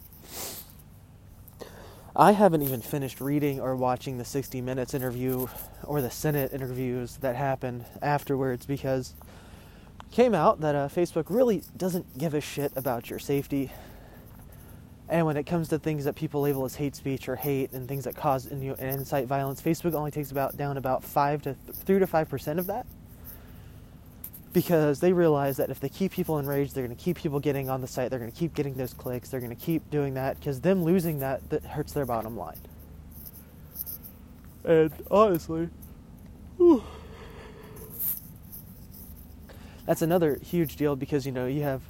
I 2.15 2.33
haven't 2.33 2.61
even 2.61 2.83
finished 2.83 3.19
reading 3.19 3.61
or 3.61 3.75
watching 3.77 4.19
the 4.19 4.27
60 4.27 4.61
Minutes 4.61 4.93
interview 4.93 5.47
or 5.83 6.03
the 6.03 6.11
Senate 6.11 6.53
interviews 6.53 7.17
that 7.23 7.37
happened 7.37 7.87
afterwards 8.03 8.67
because 8.67 9.15
came 10.11 10.35
out 10.35 10.61
that 10.61 10.75
uh, 10.75 10.89
Facebook 10.89 11.25
really 11.31 11.63
doesn't 11.79 12.19
give 12.19 12.35
a 12.35 12.43
shit 12.43 12.73
about 12.77 13.09
your 13.09 13.19
safety 13.19 13.73
and 15.09 15.27
when 15.27 15.37
it 15.37 15.45
comes 15.45 15.69
to 15.69 15.79
things 15.79 16.05
that 16.05 16.15
people 16.15 16.41
label 16.41 16.65
as 16.65 16.77
hate 16.77 16.97
speech 16.97 17.29
or 17.29 17.37
hate 17.37 17.73
and 17.73 17.87
things 17.87 18.05
that 18.05 18.17
cause 18.17 18.47
and, 18.47 18.63
you 18.63 18.71
know, 18.71 18.77
and 18.79 19.01
incite 19.01 19.27
violence, 19.27 19.61
Facebook 19.61 19.95
only 19.95 20.11
takes 20.11 20.31
about 20.31 20.57
down 20.57 20.77
about 20.77 21.05
five 21.05 21.43
to 21.43 21.55
three 21.73 21.99
to 21.99 22.07
five 22.07 22.29
percent 22.29 22.59
of 22.59 22.67
that 22.67 22.87
because 24.55 25.01
they 25.01 25.13
realize 25.13 25.59
that 25.59 25.69
if 25.69 25.81
they 25.81 25.89
keep 25.89 26.13
people 26.13 26.39
enraged, 26.39 26.75
they're 26.75 26.87
going 26.87 26.97
to 26.97 27.03
keep 27.03 27.19
people 27.19 27.39
getting 27.41 27.69
on 27.69 27.81
the 27.83 27.87
site. 27.87 28.09
They're 28.09 28.21
going 28.21 28.31
to 28.31 28.39
keep 28.39 28.55
getting 28.55 28.75
those 28.75 28.95
clicks. 28.95 29.29
They're 29.29 29.41
going 29.41 29.55
to 29.55 29.63
keep 29.63 29.91
doing 29.91 30.15
that 30.15 30.39
because 30.39 30.61
them 30.61 30.85
losing 30.85 31.19
that 31.19 31.51
that 31.51 31.65
hurts 31.65 31.93
their 31.93 32.07
bottom 32.07 32.37
line. 32.37 32.57
And 34.65 34.91
honestly, 35.11 35.69
whew, 36.57 36.83
that's 39.85 40.01
another 40.01 40.37
huge 40.37 40.77
deal 40.77 40.97
because 40.97 41.27
you 41.27 41.33
know 41.33 41.47
you 41.47 41.63
have 41.63 41.83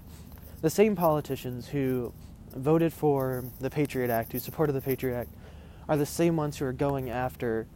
the 0.63 0.71
same 0.71 0.97
politicians 0.97 1.69
who 1.69 2.13
voted 2.55 2.93
for 2.93 3.45
the 3.61 3.71
Patriot 3.71 4.11
Act, 4.11 4.33
who 4.33 4.39
supported 4.39 4.73
the 4.73 4.81
Patriot 4.81 5.21
Act, 5.21 5.31
are 5.89 5.97
the 5.97 6.07
same 6.07 6.37
ones 6.37 6.57
who 6.57 6.65
are 6.65 6.73
going 6.73 7.11
after 7.11 7.67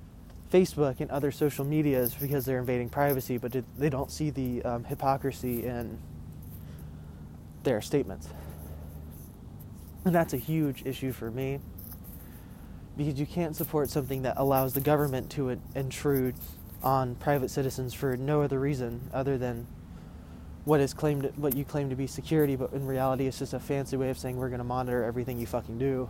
Facebook 0.50 1.00
and 1.00 1.11
other 1.11 1.30
social 1.30 1.64
medias 1.64 2.14
because 2.14 2.44
they're 2.44 2.58
invading 2.58 2.88
privacy, 2.88 3.37
but 3.37 3.54
they 3.76 3.90
don't 3.90 4.11
see 4.11 4.30
the 4.30 4.62
um, 4.62 4.85
hypocrisy 4.85 5.66
in 5.66 5.99
their 7.64 7.80
statements. 7.80 8.28
And 10.04 10.14
that's 10.14 10.32
a 10.32 10.38
huge 10.38 10.87
issue 10.87 11.12
for 11.12 11.30
me 11.30 11.61
because 12.97 13.20
you 13.20 13.26
can't 13.26 13.54
support 13.54 13.90
something 13.90 14.23
that 14.23 14.35
allows 14.38 14.73
the 14.73 14.80
government 14.80 15.30
to 15.30 15.61
intrude 15.75 16.35
on 16.82 17.14
private 17.16 17.50
citizens 17.50 17.92
for 17.92 18.16
no 18.16 18.42
other 18.42 18.58
reason 18.58 19.00
other 19.12 19.37
than 19.37 19.66
what 20.64 20.80
is 20.80 20.92
claimed 20.92 21.30
what 21.36 21.56
you 21.56 21.64
claim 21.64 21.88
to 21.90 21.96
be 21.96 22.06
security 22.06 22.56
but 22.56 22.72
in 22.72 22.86
reality 22.86 23.26
it's 23.26 23.38
just 23.38 23.54
a 23.54 23.60
fancy 23.60 23.96
way 23.96 24.10
of 24.10 24.18
saying 24.18 24.36
we're 24.36 24.48
going 24.48 24.58
to 24.58 24.64
monitor 24.64 25.04
everything 25.04 25.38
you 25.38 25.46
fucking 25.46 25.78
do 25.78 26.08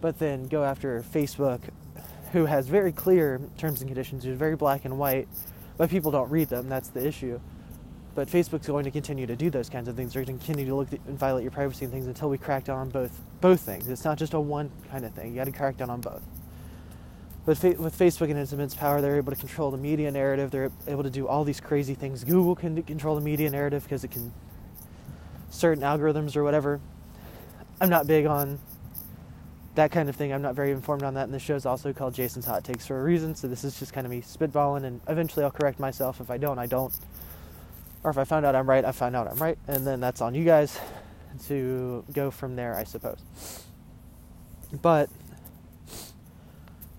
but 0.00 0.18
then 0.18 0.46
go 0.46 0.64
after 0.64 1.02
Facebook 1.02 1.60
who 2.32 2.46
has 2.46 2.68
very 2.68 2.92
clear 2.92 3.40
terms 3.56 3.80
and 3.80 3.88
conditions 3.88 4.24
who's 4.24 4.36
very 4.36 4.56
black 4.56 4.84
and 4.84 4.98
white 4.98 5.28
but 5.76 5.88
people 5.88 6.10
don't 6.10 6.30
read 6.30 6.48
them 6.48 6.68
that's 6.68 6.88
the 6.88 7.06
issue 7.06 7.40
but 8.14 8.28
Facebook's 8.28 8.66
going 8.66 8.84
to 8.84 8.90
continue 8.90 9.26
to 9.26 9.36
do 9.36 9.50
those 9.50 9.68
kinds 9.68 9.88
of 9.88 9.96
things. 9.96 10.12
They're 10.12 10.24
going 10.24 10.38
to 10.38 10.44
continue 10.44 10.70
to 10.70 10.76
look 10.76 10.88
and 10.92 11.18
violate 11.18 11.42
your 11.42 11.50
privacy 11.50 11.84
and 11.84 11.92
things 11.92 12.06
until 12.06 12.30
we 12.30 12.38
crack 12.38 12.64
down 12.64 12.78
on 12.78 12.88
both 12.90 13.20
both 13.40 13.60
things. 13.60 13.88
It's 13.88 14.04
not 14.04 14.18
just 14.18 14.34
a 14.34 14.40
one 14.40 14.70
kind 14.90 15.04
of 15.04 15.12
thing. 15.12 15.30
You 15.30 15.36
got 15.36 15.44
to 15.44 15.52
crack 15.52 15.76
down 15.76 15.90
on 15.90 16.00
both. 16.00 16.22
But 17.46 17.58
fa- 17.58 17.76
with 17.78 17.98
Facebook 17.98 18.30
and 18.30 18.38
its 18.38 18.52
immense 18.52 18.74
power, 18.74 19.00
they're 19.00 19.16
able 19.16 19.32
to 19.32 19.38
control 19.38 19.70
the 19.70 19.76
media 19.76 20.10
narrative. 20.10 20.50
They're 20.50 20.72
able 20.86 21.02
to 21.02 21.10
do 21.10 21.28
all 21.28 21.44
these 21.44 21.60
crazy 21.60 21.94
things. 21.94 22.24
Google 22.24 22.54
can 22.54 22.82
control 22.82 23.14
the 23.14 23.20
media 23.20 23.50
narrative 23.50 23.82
because 23.82 24.02
it 24.04 24.10
can 24.10 24.32
certain 25.50 25.82
algorithms 25.84 26.36
or 26.36 26.44
whatever. 26.44 26.80
I'm 27.80 27.90
not 27.90 28.06
big 28.06 28.26
on 28.26 28.58
that 29.74 29.90
kind 29.90 30.08
of 30.08 30.16
thing. 30.16 30.32
I'm 30.32 30.42
not 30.42 30.54
very 30.54 30.70
informed 30.70 31.02
on 31.02 31.14
that. 31.14 31.24
And 31.24 31.34
the 31.34 31.38
show's 31.38 31.66
also 31.66 31.92
called 31.92 32.14
Jason's 32.14 32.46
Hot 32.46 32.64
Takes 32.64 32.86
for 32.86 33.00
a 33.00 33.02
reason. 33.02 33.34
So 33.34 33.48
this 33.48 33.64
is 33.64 33.78
just 33.78 33.92
kind 33.92 34.06
of 34.06 34.10
me 34.10 34.22
spitballing, 34.22 34.84
and 34.84 35.00
eventually 35.08 35.44
I'll 35.44 35.50
correct 35.50 35.78
myself. 35.78 36.20
If 36.20 36.30
I 36.30 36.38
don't, 36.38 36.58
I 36.58 36.66
don't. 36.66 36.92
Or 38.02 38.10
if 38.10 38.18
I 38.18 38.24
find 38.24 38.46
out 38.46 38.54
I'm 38.54 38.68
right, 38.68 38.84
I 38.84 38.92
find 38.92 39.16
out 39.16 39.30
I'm 39.30 39.38
right, 39.38 39.58
and 39.66 39.86
then 39.86 40.00
that's 40.00 40.20
on 40.20 40.34
you 40.34 40.44
guys 40.44 40.78
to 41.46 42.04
go 42.12 42.30
from 42.30 42.54
there, 42.54 42.76
I 42.76 42.84
suppose. 42.84 43.18
But 44.82 45.08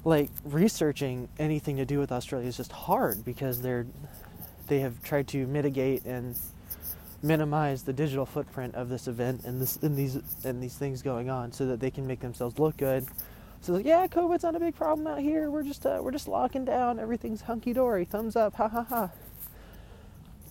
like 0.06 0.30
researching 0.46 1.28
anything 1.40 1.78
to 1.78 1.86
do 1.86 2.00
with 2.00 2.12
Australia 2.12 2.48
is 2.48 2.56
just 2.56 2.72
hard 2.72 3.26
because 3.26 3.62
they're 3.62 3.88
they 4.68 4.80
have 4.80 5.04
tried 5.04 5.28
to 5.28 5.46
mitigate 5.48 6.06
and 6.06 6.38
minimize 7.22 7.84
the 7.84 7.94
digital 7.94 8.26
footprint 8.26 8.76
of 8.76 8.88
this 8.88 9.08
event 9.08 9.44
and 9.46 9.60
this 9.60 9.78
and 9.78 9.98
these 9.98 10.20
and 10.46 10.62
these 10.62 10.76
things 10.76 11.02
going 11.02 11.30
on 11.30 11.52
so 11.52 11.66
that 11.66 11.80
they 11.80 11.90
can 11.92 12.06
make 12.06 12.20
themselves 12.20 12.60
look 12.60 12.78
good. 12.78 13.06
So 13.62 13.78
yeah, 13.78 14.06
COVID's 14.06 14.44
not 14.44 14.56
a 14.56 14.60
big 14.60 14.76
problem 14.76 15.08
out 15.08 15.20
here. 15.20 15.50
We're 15.50 15.64
just 15.64 15.86
uh, 15.86 16.00
we're 16.02 16.12
just 16.12 16.28
locking 16.28 16.66
down. 16.66 17.00
Everything's 17.00 17.42
hunky 17.42 17.74
dory. 17.74 18.06
Thumbs 18.06 18.36
up. 18.36 18.54
Ha 18.56 18.68
ha 18.68 18.84
ha. 18.84 19.10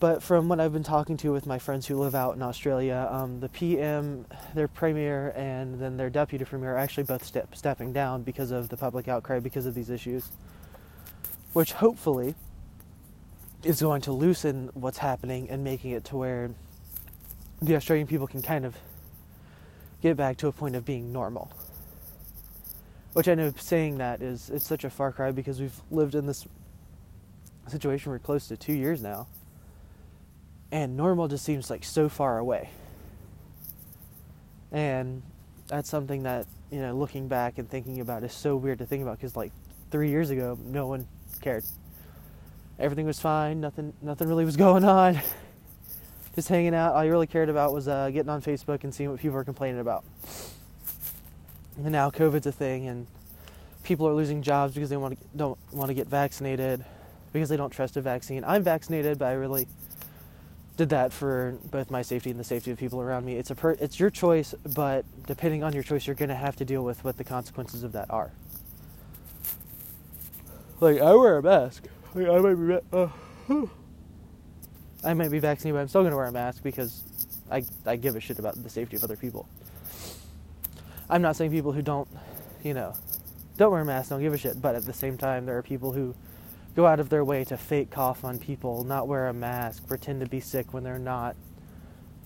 But 0.04 0.22
from 0.22 0.50
what 0.50 0.60
I've 0.60 0.74
been 0.74 0.82
talking 0.82 1.16
to 1.16 1.32
with 1.32 1.46
my 1.46 1.58
friends 1.58 1.86
who 1.86 1.98
live 1.98 2.14
out 2.14 2.36
in 2.36 2.42
Australia, 2.42 3.08
um, 3.10 3.40
the 3.40 3.48
PM, 3.48 4.26
their 4.54 4.68
premier, 4.68 5.32
and 5.34 5.80
then 5.80 5.96
their 5.96 6.10
deputy 6.10 6.44
premier 6.44 6.74
are 6.74 6.76
actually 6.76 7.04
both 7.04 7.24
step, 7.24 7.56
stepping 7.56 7.94
down 7.94 8.22
because 8.22 8.50
of 8.50 8.68
the 8.68 8.76
public 8.76 9.08
outcry 9.08 9.40
because 9.40 9.64
of 9.64 9.74
these 9.74 9.88
issues, 9.88 10.30
which 11.54 11.72
hopefully 11.72 12.34
is 13.62 13.80
going 13.80 14.02
to 14.02 14.12
loosen 14.12 14.68
what's 14.74 14.98
happening 14.98 15.48
and 15.48 15.64
making 15.64 15.92
it 15.92 16.04
to 16.04 16.18
where 16.18 16.50
the 17.62 17.74
Australian 17.74 18.06
people 18.06 18.26
can 18.26 18.42
kind 18.42 18.66
of 18.66 18.76
get 20.02 20.18
back 20.18 20.36
to 20.36 20.48
a 20.48 20.52
point 20.52 20.76
of 20.76 20.84
being 20.84 21.14
normal. 21.14 21.50
Which 23.14 23.26
I 23.26 23.34
know 23.34 23.54
saying 23.56 23.96
that 23.96 24.20
is 24.20 24.50
it's 24.50 24.66
such 24.66 24.84
a 24.84 24.90
far 24.90 25.12
cry 25.12 25.32
because 25.32 25.62
we've 25.62 25.80
lived 25.90 26.14
in 26.14 26.26
this 26.26 26.46
situation 27.68 28.12
for 28.12 28.18
close 28.18 28.48
to 28.48 28.56
two 28.58 28.74
years 28.74 29.00
now 29.00 29.28
and 30.74 30.96
normal 30.96 31.28
just 31.28 31.44
seems 31.44 31.70
like 31.70 31.84
so 31.84 32.08
far 32.08 32.38
away. 32.38 32.68
And 34.72 35.22
that's 35.68 35.88
something 35.88 36.24
that, 36.24 36.46
you 36.72 36.80
know, 36.80 36.92
looking 36.96 37.28
back 37.28 37.58
and 37.58 37.70
thinking 37.70 38.00
about 38.00 38.24
is 38.24 38.32
so 38.32 38.56
weird 38.56 38.78
to 38.78 38.84
think 38.84 39.00
about 39.00 39.18
because 39.18 39.36
like 39.36 39.52
3 39.92 40.10
years 40.10 40.30
ago 40.30 40.58
no 40.64 40.88
one 40.88 41.06
cared. 41.40 41.62
Everything 42.80 43.06
was 43.06 43.20
fine, 43.20 43.60
nothing 43.60 43.92
nothing 44.02 44.28
really 44.28 44.44
was 44.44 44.56
going 44.66 44.84
on. 44.84 45.20
just 46.34 46.48
hanging 46.48 46.74
out. 46.74 46.96
All 46.96 47.04
you 47.04 47.12
really 47.12 47.28
cared 47.28 47.50
about 47.50 47.72
was 47.72 47.86
uh, 47.86 48.10
getting 48.10 48.28
on 48.28 48.42
Facebook 48.42 48.82
and 48.82 48.92
seeing 48.92 49.10
what 49.10 49.20
people 49.20 49.36
were 49.36 49.44
complaining 49.44 49.80
about. 49.80 50.02
And 51.76 51.92
now 51.92 52.10
COVID's 52.10 52.46
a 52.46 52.52
thing, 52.52 52.88
and 52.88 53.06
people 53.84 54.08
are 54.08 54.14
losing 54.14 54.42
jobs 54.42 54.74
because 54.74 54.90
they 54.90 54.96
want 54.96 55.16
to, 55.16 55.24
don't 55.36 55.58
want 55.72 55.88
to 55.88 55.94
get 55.94 56.08
vaccinated 56.08 56.84
because 57.32 57.48
they 57.48 57.56
don't 57.56 57.70
trust 57.70 57.96
a 57.96 58.00
vaccine. 58.00 58.42
I'm 58.44 58.64
vaccinated, 58.64 59.20
but 59.20 59.26
I 59.26 59.32
really 59.34 59.68
did 60.76 60.88
that 60.88 61.12
for 61.12 61.56
both 61.70 61.90
my 61.90 62.02
safety 62.02 62.30
and 62.30 62.40
the 62.40 62.44
safety 62.44 62.70
of 62.70 62.78
people 62.78 63.00
around 63.00 63.24
me. 63.24 63.36
It's 63.36 63.50
a 63.50 63.54
per- 63.54 63.76
it's 63.80 64.00
your 64.00 64.10
choice, 64.10 64.54
but 64.74 65.04
depending 65.26 65.62
on 65.62 65.72
your 65.72 65.82
choice, 65.82 66.06
you're 66.06 66.16
going 66.16 66.30
to 66.30 66.34
have 66.34 66.56
to 66.56 66.64
deal 66.64 66.82
with 66.82 67.04
what 67.04 67.16
the 67.16 67.24
consequences 67.24 67.84
of 67.84 67.92
that 67.92 68.10
are. 68.10 68.32
Like 70.80 71.00
I 71.00 71.14
wear 71.14 71.38
a 71.38 71.42
mask. 71.42 71.84
Like, 72.14 72.28
I 72.28 72.38
might 72.38 72.54
be 72.54 72.78
uh, 72.92 73.66
I 75.04 75.14
might 75.14 75.30
be 75.30 75.38
vaccinated, 75.38 75.76
but 75.76 75.80
I'm 75.80 75.88
still 75.88 76.02
going 76.02 76.10
to 76.10 76.16
wear 76.16 76.26
a 76.26 76.32
mask 76.32 76.62
because 76.62 77.02
I 77.50 77.64
I 77.86 77.96
give 77.96 78.16
a 78.16 78.20
shit 78.20 78.38
about 78.38 78.60
the 78.60 78.70
safety 78.70 78.96
of 78.96 79.04
other 79.04 79.16
people. 79.16 79.48
I'm 81.08 81.22
not 81.22 81.36
saying 81.36 81.50
people 81.50 81.72
who 81.72 81.82
don't, 81.82 82.08
you 82.62 82.74
know, 82.74 82.94
don't 83.56 83.70
wear 83.70 83.82
a 83.82 83.84
mask 83.84 84.08
don't 84.08 84.20
give 84.20 84.32
a 84.32 84.38
shit, 84.38 84.60
but 84.60 84.74
at 84.74 84.84
the 84.84 84.92
same 84.92 85.16
time, 85.18 85.46
there 85.46 85.56
are 85.56 85.62
people 85.62 85.92
who 85.92 86.14
go 86.74 86.86
out 86.86 87.00
of 87.00 87.08
their 87.08 87.24
way 87.24 87.44
to 87.44 87.56
fake 87.56 87.90
cough 87.90 88.24
on 88.24 88.38
people, 88.38 88.84
not 88.84 89.06
wear 89.06 89.28
a 89.28 89.32
mask, 89.32 89.86
pretend 89.86 90.20
to 90.20 90.26
be 90.26 90.40
sick 90.40 90.72
when 90.74 90.82
they're 90.82 90.98
not, 90.98 91.36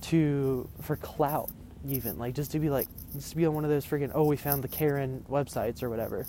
to 0.02 0.68
for 0.80 0.96
clout 0.96 1.50
even 1.86 2.18
like 2.18 2.34
just 2.34 2.50
to 2.52 2.58
be 2.58 2.70
like 2.70 2.88
just 3.14 3.30
to 3.30 3.36
be 3.36 3.46
on 3.46 3.54
one 3.54 3.64
of 3.64 3.70
those 3.70 3.86
freaking 3.86 4.10
oh 4.14 4.24
we 4.24 4.36
found 4.36 4.62
the 4.62 4.68
Karen 4.68 5.24
websites 5.28 5.82
or 5.82 5.90
whatever. 5.90 6.26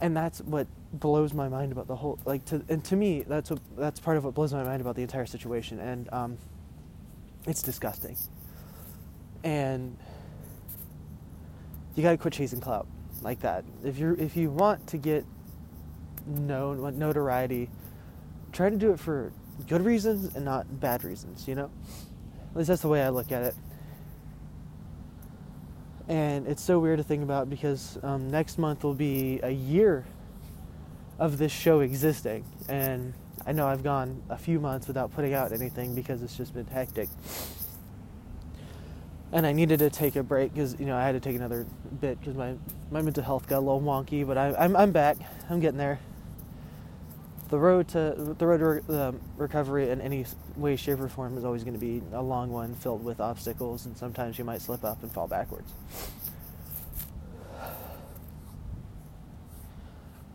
And 0.00 0.16
that's 0.16 0.40
what 0.40 0.66
blows 0.92 1.32
my 1.32 1.48
mind 1.48 1.72
about 1.72 1.86
the 1.86 1.96
whole 1.96 2.18
like 2.24 2.44
to 2.46 2.62
and 2.68 2.84
to 2.84 2.96
me 2.96 3.22
that's 3.22 3.50
what 3.50 3.60
that's 3.76 4.00
part 4.00 4.16
of 4.16 4.24
what 4.24 4.34
blows 4.34 4.52
my 4.52 4.64
mind 4.64 4.80
about 4.80 4.96
the 4.96 5.02
entire 5.02 5.26
situation 5.26 5.78
and 5.78 6.12
um, 6.12 6.38
it's 7.46 7.62
disgusting. 7.62 8.16
And 9.44 9.96
you 11.94 12.02
got 12.02 12.12
to 12.12 12.16
quit 12.16 12.34
chasing 12.34 12.60
clout 12.60 12.86
like 13.22 13.40
that. 13.40 13.64
If 13.84 13.98
you're 13.98 14.14
if 14.14 14.36
you 14.36 14.50
want 14.50 14.86
to 14.88 14.98
get 14.98 15.24
known, 16.26 16.98
notoriety, 16.98 17.68
try 18.52 18.70
to 18.70 18.76
do 18.76 18.92
it 18.92 19.00
for 19.00 19.32
good 19.68 19.84
reasons 19.84 20.34
and 20.34 20.44
not 20.44 20.80
bad 20.80 21.04
reasons, 21.04 21.46
you 21.48 21.54
know? 21.54 21.70
At 22.50 22.56
least 22.56 22.68
that's 22.68 22.82
the 22.82 22.88
way 22.88 23.02
I 23.02 23.08
look 23.08 23.32
at 23.32 23.42
it. 23.42 23.54
And 26.08 26.46
it's 26.46 26.62
so 26.62 26.78
weird 26.78 26.98
to 26.98 27.04
think 27.04 27.22
about 27.22 27.48
because 27.48 27.98
um, 28.02 28.30
next 28.30 28.58
month 28.58 28.84
will 28.84 28.94
be 28.94 29.40
a 29.42 29.50
year 29.50 30.04
of 31.18 31.38
this 31.38 31.52
show 31.52 31.80
existing. 31.80 32.44
And 32.68 33.14
I 33.46 33.52
know 33.52 33.66
I've 33.66 33.82
gone 33.82 34.22
a 34.28 34.36
few 34.36 34.60
months 34.60 34.88
without 34.88 35.12
putting 35.14 35.32
out 35.32 35.52
anything 35.52 35.94
because 35.94 36.22
it's 36.22 36.36
just 36.36 36.54
been 36.54 36.66
hectic. 36.66 37.08
And 39.32 39.46
I 39.46 39.52
needed 39.52 39.78
to 39.78 39.88
take 39.88 40.16
a 40.16 40.22
break 40.22 40.52
because 40.52 40.78
you 40.78 40.84
know 40.84 40.94
I 40.94 41.04
had 41.04 41.12
to 41.12 41.20
take 41.20 41.36
another 41.36 41.64
bit 42.02 42.20
because 42.20 42.34
my, 42.34 42.54
my 42.90 43.00
mental 43.00 43.22
health 43.22 43.48
got 43.48 43.58
a 43.58 43.60
little 43.60 43.80
wonky. 43.80 44.26
But 44.26 44.36
I, 44.36 44.54
I'm 44.58 44.76
I'm 44.76 44.92
back. 44.92 45.16
I'm 45.48 45.58
getting 45.58 45.78
there 45.78 45.98
the 47.52 47.58
road 47.58 47.86
to 47.86 48.14
the 48.38 48.46
road 48.46 48.58
to 48.58 48.66
re- 48.66 49.18
recovery 49.36 49.90
in 49.90 50.00
any 50.00 50.24
way, 50.56 50.74
shape, 50.74 50.98
or 50.98 51.08
form 51.08 51.36
is 51.36 51.44
always 51.44 51.62
going 51.62 51.74
to 51.74 51.78
be 51.78 52.00
a 52.14 52.22
long 52.22 52.50
one, 52.50 52.74
filled 52.74 53.04
with 53.04 53.20
obstacles, 53.20 53.84
and 53.84 53.94
sometimes 53.94 54.38
you 54.38 54.44
might 54.44 54.62
slip 54.62 54.82
up 54.82 55.02
and 55.02 55.12
fall 55.12 55.28
backwards. 55.28 55.70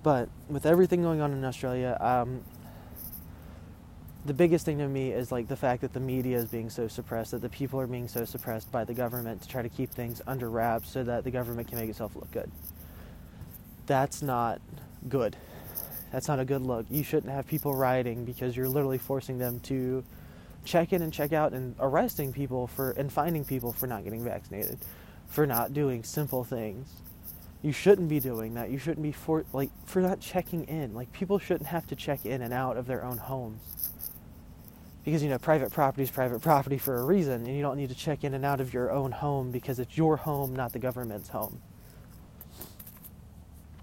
But 0.03 0.29
with 0.47 0.67
everything 0.67 1.01
going 1.01 1.19
on 1.19 1.33
in 1.33 1.43
Australia, 1.43 1.97
um, 1.99 2.43
the 4.23 4.35
biggest 4.35 4.63
thing 4.63 4.77
to 4.77 4.87
me 4.87 5.09
is 5.11 5.31
like 5.31 5.47
the 5.47 5.55
fact 5.55 5.81
that 5.81 5.93
the 5.93 5.99
media 5.99 6.37
is 6.37 6.45
being 6.45 6.69
so 6.69 6.87
suppressed, 6.87 7.31
that 7.31 7.41
the 7.41 7.49
people 7.49 7.79
are 7.79 7.87
being 7.87 8.07
so 8.07 8.25
suppressed 8.25 8.71
by 8.71 8.83
the 8.83 8.93
government 8.93 9.41
to 9.41 9.47
try 9.47 9.63
to 9.63 9.69
keep 9.69 9.89
things 9.89 10.21
under 10.27 10.51
wraps 10.51 10.91
so 10.91 11.03
that 11.03 11.23
the 11.23 11.31
government 11.31 11.67
can 11.67 11.79
make 11.79 11.89
itself 11.89 12.15
look 12.15 12.29
good. 12.29 12.51
That's 13.87 14.21
not 14.21 14.61
good. 15.09 15.35
That's 16.17 16.27
not 16.27 16.39
a 16.39 16.45
good 16.45 16.63
look. 16.63 16.87
You 16.89 17.03
shouldn't 17.03 17.31
have 17.31 17.45
people 17.45 17.75
rioting 17.75 18.25
because 18.25 18.57
you're 18.57 18.67
literally 18.67 18.97
forcing 18.97 19.37
them 19.37 19.59
to 19.59 20.03
check 20.65 20.91
in 20.91 21.03
and 21.03 21.13
check 21.13 21.31
out 21.31 21.53
and 21.53 21.75
arresting 21.79 22.33
people 22.33 22.65
for 22.65 22.89
and 22.93 23.13
finding 23.13 23.45
people 23.45 23.71
for 23.71 23.85
not 23.85 24.03
getting 24.03 24.23
vaccinated, 24.23 24.79
for 25.27 25.45
not 25.45 25.75
doing 25.75 26.01
simple 26.01 26.43
things. 26.43 26.89
You 27.61 27.71
shouldn't 27.71 28.09
be 28.09 28.19
doing 28.19 28.55
that. 28.55 28.71
You 28.71 28.79
shouldn't 28.79 29.03
be 29.03 29.11
for 29.11 29.45
like 29.53 29.69
for 29.85 30.01
not 30.01 30.19
checking 30.19 30.63
in. 30.63 30.95
Like 30.95 31.13
people 31.13 31.37
shouldn't 31.37 31.67
have 31.67 31.85
to 31.85 31.95
check 31.95 32.25
in 32.25 32.41
and 32.41 32.51
out 32.51 32.77
of 32.77 32.87
their 32.87 33.05
own 33.05 33.19
homes. 33.19 33.91
Because 35.05 35.21
you 35.21 35.29
know, 35.29 35.37
private 35.37 35.71
property 35.71 36.01
is 36.01 36.09
private 36.09 36.41
property 36.41 36.79
for 36.79 36.97
a 36.97 37.05
reason, 37.05 37.45
and 37.45 37.55
you 37.55 37.61
don't 37.61 37.77
need 37.77 37.89
to 37.89 37.95
check 37.95 38.23
in 38.23 38.33
and 38.33 38.43
out 38.43 38.59
of 38.59 38.73
your 38.73 38.91
own 38.91 39.11
home 39.11 39.51
because 39.51 39.77
it's 39.77 39.95
your 39.95 40.17
home, 40.17 40.55
not 40.55 40.73
the 40.73 40.79
government's 40.79 41.29
home. 41.29 41.61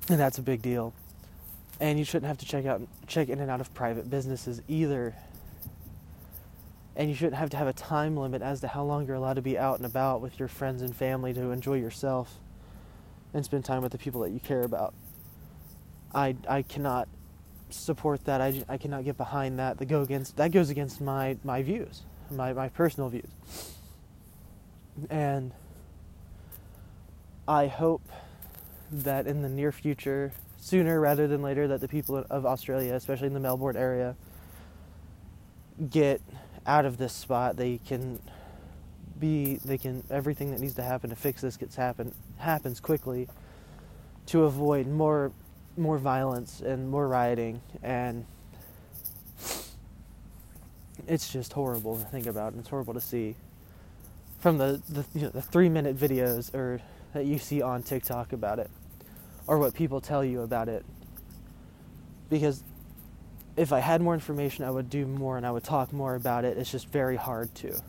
And 0.09 0.19
that's 0.19 0.39
a 0.39 0.43
big 0.43 0.63
deal 0.63 0.93
and 1.81 1.99
you 1.99 2.05
shouldn't 2.05 2.27
have 2.27 2.39
to 2.39 2.47
check 2.47 2.67
out 2.67 2.81
check 3.07 3.29
in 3.29 3.41
and 3.41 3.51
out 3.51 3.61
of 3.61 3.73
private 3.75 4.09
businesses 4.09 4.61
either 4.69 5.15
and 6.97 7.09
you 7.09 7.15
shouldn't 7.15 7.37
have 7.37 7.51
to 7.51 7.57
have 7.57 7.67
a 7.67 7.73
time 7.73 8.17
limit 8.17 8.43
as 8.43 8.61
to 8.61 8.69
how 8.69 8.85
long 8.85 9.07
you're 9.07 9.17
allowed 9.17 9.35
to 9.35 9.43
be 9.43 9.59
out 9.59 9.77
and 9.79 9.87
about 9.87 10.21
with 10.21 10.39
your 10.39 10.49
friends 10.49 10.81
and 10.83 10.95
family 10.95 11.33
to 11.33 11.51
enjoy 11.51 11.75
yourself 11.75 12.39
and 13.33 13.45
spend 13.45 13.65
time 13.65 13.83
with 13.83 13.93
the 13.93 13.99
people 13.99 14.21
that 14.21 14.31
you 14.31 14.39
care 14.39 14.63
about. 14.63 14.95
I 16.15 16.37
I 16.49 16.63
cannot 16.63 17.09
support 17.71 18.25
that. 18.27 18.41
I, 18.41 18.63
I 18.69 18.79
cannot 18.79 19.05
get 19.05 19.17
behind 19.17 19.59
that. 19.59 19.79
That 19.79 19.87
go 19.87 20.03
against 20.03 20.37
that 20.37 20.53
goes 20.53 20.71
against 20.71 21.01
my 21.01 21.37
my 21.43 21.63
views, 21.63 22.03
my 22.31 22.53
my 22.53 22.69
personal 22.69 23.09
views. 23.09 23.29
And 25.11 25.51
I 27.49 27.67
hope 27.67 28.03
that 28.93 29.27
in 29.27 29.43
the 29.43 29.49
near 29.49 29.73
future, 29.73 30.33
sooner 30.65 30.99
rather 30.99 31.27
than 31.27 31.43
later, 31.43 31.69
that 31.69 31.83
the 31.83 31.89
people 31.89 32.25
of 32.31 32.47
Australia, 32.47 32.95
especially 32.95 33.27
in 33.27 33.35
the 33.35 33.41
Melbourne 33.41 33.77
area, 33.77 34.17
get 35.91 36.23
out 36.67 36.87
of 36.87 36.97
this 36.97 37.13
spot. 37.13 37.57
They 37.59 37.79
can 37.87 38.19
be 39.21 39.57
they 39.57 39.77
can 39.77 40.03
everything 40.11 40.51
that 40.53 40.61
needs 40.61 40.75
to 40.75 40.83
happen 40.83 41.11
to 41.11 41.17
fix 41.17 41.41
this 41.41 41.57
gets 41.57 41.77
happen 41.77 42.13
happens 42.39 42.81
quickly 42.81 43.29
to 44.27 44.43
avoid 44.43 44.89
more 44.89 45.31
more 45.77 45.99
violence 45.99 46.61
and 46.61 46.89
more 46.89 47.07
rioting 47.07 47.61
and 47.83 48.27
it's 51.07 51.33
just 51.33 51.53
horrible 51.53 51.97
to 51.97 52.05
think 52.07 52.27
about 52.27 52.53
and 52.53 52.61
it's 52.61 52.71
horrible 52.71 52.93
to 52.93 53.01
see 53.01 53.37
from 54.41 54.59
the 54.59 54.83
the, 54.89 55.05
you 55.15 55.23
know, 55.23 55.29
the 55.29 55.43
three 55.43 55.69
minute 55.69 55.97
videos 55.97 56.53
or 56.53 56.81
that 57.13 57.25
you 57.25 57.39
see 57.39 57.63
on 57.63 57.85
TikTok 57.85 58.33
about 58.33 58.59
it 58.59 58.69
or 59.47 59.59
what 59.59 59.75
people 59.75 60.01
tell 60.01 60.25
you 60.25 60.43
about 60.43 60.69
it. 60.69 60.85
Because 62.31 62.63
if 63.57 63.73
I 63.73 63.81
had 63.81 64.01
more 64.01 64.15
information 64.15 64.65
I 64.65 64.71
would 64.71 64.91
do 64.91 65.07
more 65.07 65.37
and 65.37 65.47
I 65.47 65.51
would 65.51 65.65
talk 65.65 65.93
more 65.93 66.15
about 66.15 66.45
it. 66.45 66.59
It's 66.59 66.71
just 66.71 66.89
very 66.89 67.17
hard 67.17 67.55
to. 67.57 67.81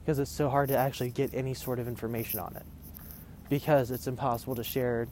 Because 0.00 0.18
it's 0.18 0.30
so 0.30 0.48
hard 0.48 0.68
to 0.68 0.76
actually 0.76 1.10
get 1.10 1.32
any 1.32 1.54
sort 1.54 1.78
of 1.78 1.86
information 1.86 2.40
on 2.40 2.56
it. 2.56 2.64
Because 3.48 3.90
it's 3.90 4.06
impossible 4.06 4.54
to 4.56 4.64
share 4.64 5.06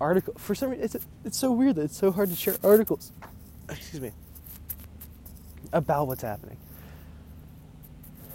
article 0.00 0.34
for 0.36 0.54
some 0.54 0.70
reason 0.70 0.84
it's, 0.84 0.96
it's 1.24 1.38
so 1.38 1.52
weird 1.52 1.76
that 1.76 1.82
it's 1.82 1.96
so 1.96 2.10
hard 2.10 2.28
to 2.28 2.34
share 2.34 2.56
articles 2.64 3.12
excuse 3.68 4.02
me 4.02 4.10
about 5.72 6.08
what's 6.08 6.22
happening. 6.22 6.56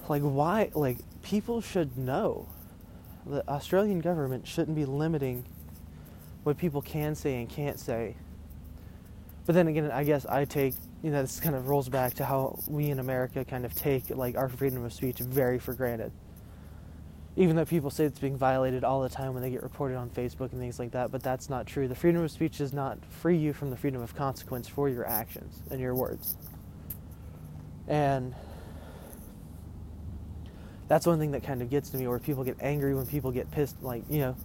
Like 0.07 0.21
why 0.21 0.71
like 0.73 0.97
people 1.21 1.61
should 1.61 1.97
know. 1.97 2.47
The 3.25 3.47
australian 3.49 3.99
government 3.99 4.47
shouldn't 4.47 4.75
be 4.75 4.85
limiting 4.85 5.43
what 6.47 6.57
people 6.57 6.81
can 6.81 7.13
say 7.13 7.35
and 7.41 7.49
can't 7.49 7.77
say 7.79 8.15
but 9.45 9.53
then 9.53 9.67
again 9.67 9.91
i 9.91 10.03
guess 10.03 10.25
i 10.27 10.45
take 10.45 10.73
you 11.03 11.11
know 11.11 11.21
this 11.21 11.39
kind 11.39 11.55
of 11.55 11.67
rolls 11.67 11.89
back 11.89 12.13
to 12.13 12.23
how 12.23 12.57
we 12.67 12.89
in 12.89 12.99
america 12.99 13.43
kind 13.43 13.65
of 13.65 13.75
take 13.75 14.09
like 14.09 14.37
our 14.37 14.47
freedom 14.47 14.83
of 14.85 14.93
speech 14.93 15.19
very 15.19 15.59
for 15.59 15.73
granted 15.73 16.11
even 17.37 17.55
though 17.55 17.65
people 17.65 17.91
say 17.91 18.03
it's 18.03 18.17
being 18.17 18.35
violated 18.35 18.83
all 18.83 19.01
the 19.01 19.09
time 19.09 19.33
when 19.33 19.43
they 19.43 19.51
get 19.51 19.61
reported 19.61 19.95
on 19.95 20.09
Facebook 20.09 20.51
and 20.53 20.59
things 20.59 20.79
like 20.79 20.89
that, 20.91 21.11
but 21.11 21.21
that's 21.21 21.51
not 21.51 21.67
true. 21.67 21.87
The 21.87 21.93
freedom 21.93 22.23
of 22.23 22.31
speech 22.31 22.57
does 22.57 22.73
not 22.73 22.97
free 23.05 23.37
you 23.37 23.53
from 23.53 23.69
the 23.69 23.77
freedom 23.77 24.01
of 24.01 24.15
consequence 24.15 24.67
for 24.67 24.89
your 24.89 25.07
actions 25.07 25.61
and 25.69 25.79
your 25.79 25.93
words. 25.93 26.35
And 27.87 28.33
that's 30.87 31.05
one 31.05 31.19
thing 31.19 31.29
that 31.31 31.43
kind 31.43 31.61
of 31.61 31.69
gets 31.69 31.91
to 31.91 31.97
me 31.97 32.07
where 32.07 32.17
people 32.17 32.43
get 32.43 32.57
angry 32.59 32.95
when 32.95 33.05
people 33.05 33.31
get 33.31 33.51
pissed, 33.51 33.83
like, 33.83 34.03
you 34.09 34.19
know, 34.19 34.35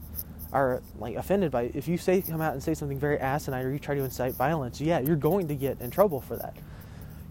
are 0.53 0.83
like 0.99 1.17
offended 1.17 1.51
by 1.51 1.71
if 1.75 1.89
you 1.89 1.97
say 1.97 2.21
come 2.23 2.41
out 2.41 2.53
and 2.53 2.63
say 2.63 2.75
something 2.75 2.99
very 2.99 3.19
asinine 3.19 3.65
or 3.65 3.73
you 3.73 3.79
try 3.79 3.95
to 3.95 4.05
incite 4.05 4.35
violence, 4.35 4.81
yeah, 4.81 5.01
you're 5.01 5.17
going 5.17 5.49
to 5.49 5.55
get 5.55 5.81
in 5.81 5.91
trouble 5.91 6.21
for 6.21 6.37
that. 6.37 6.57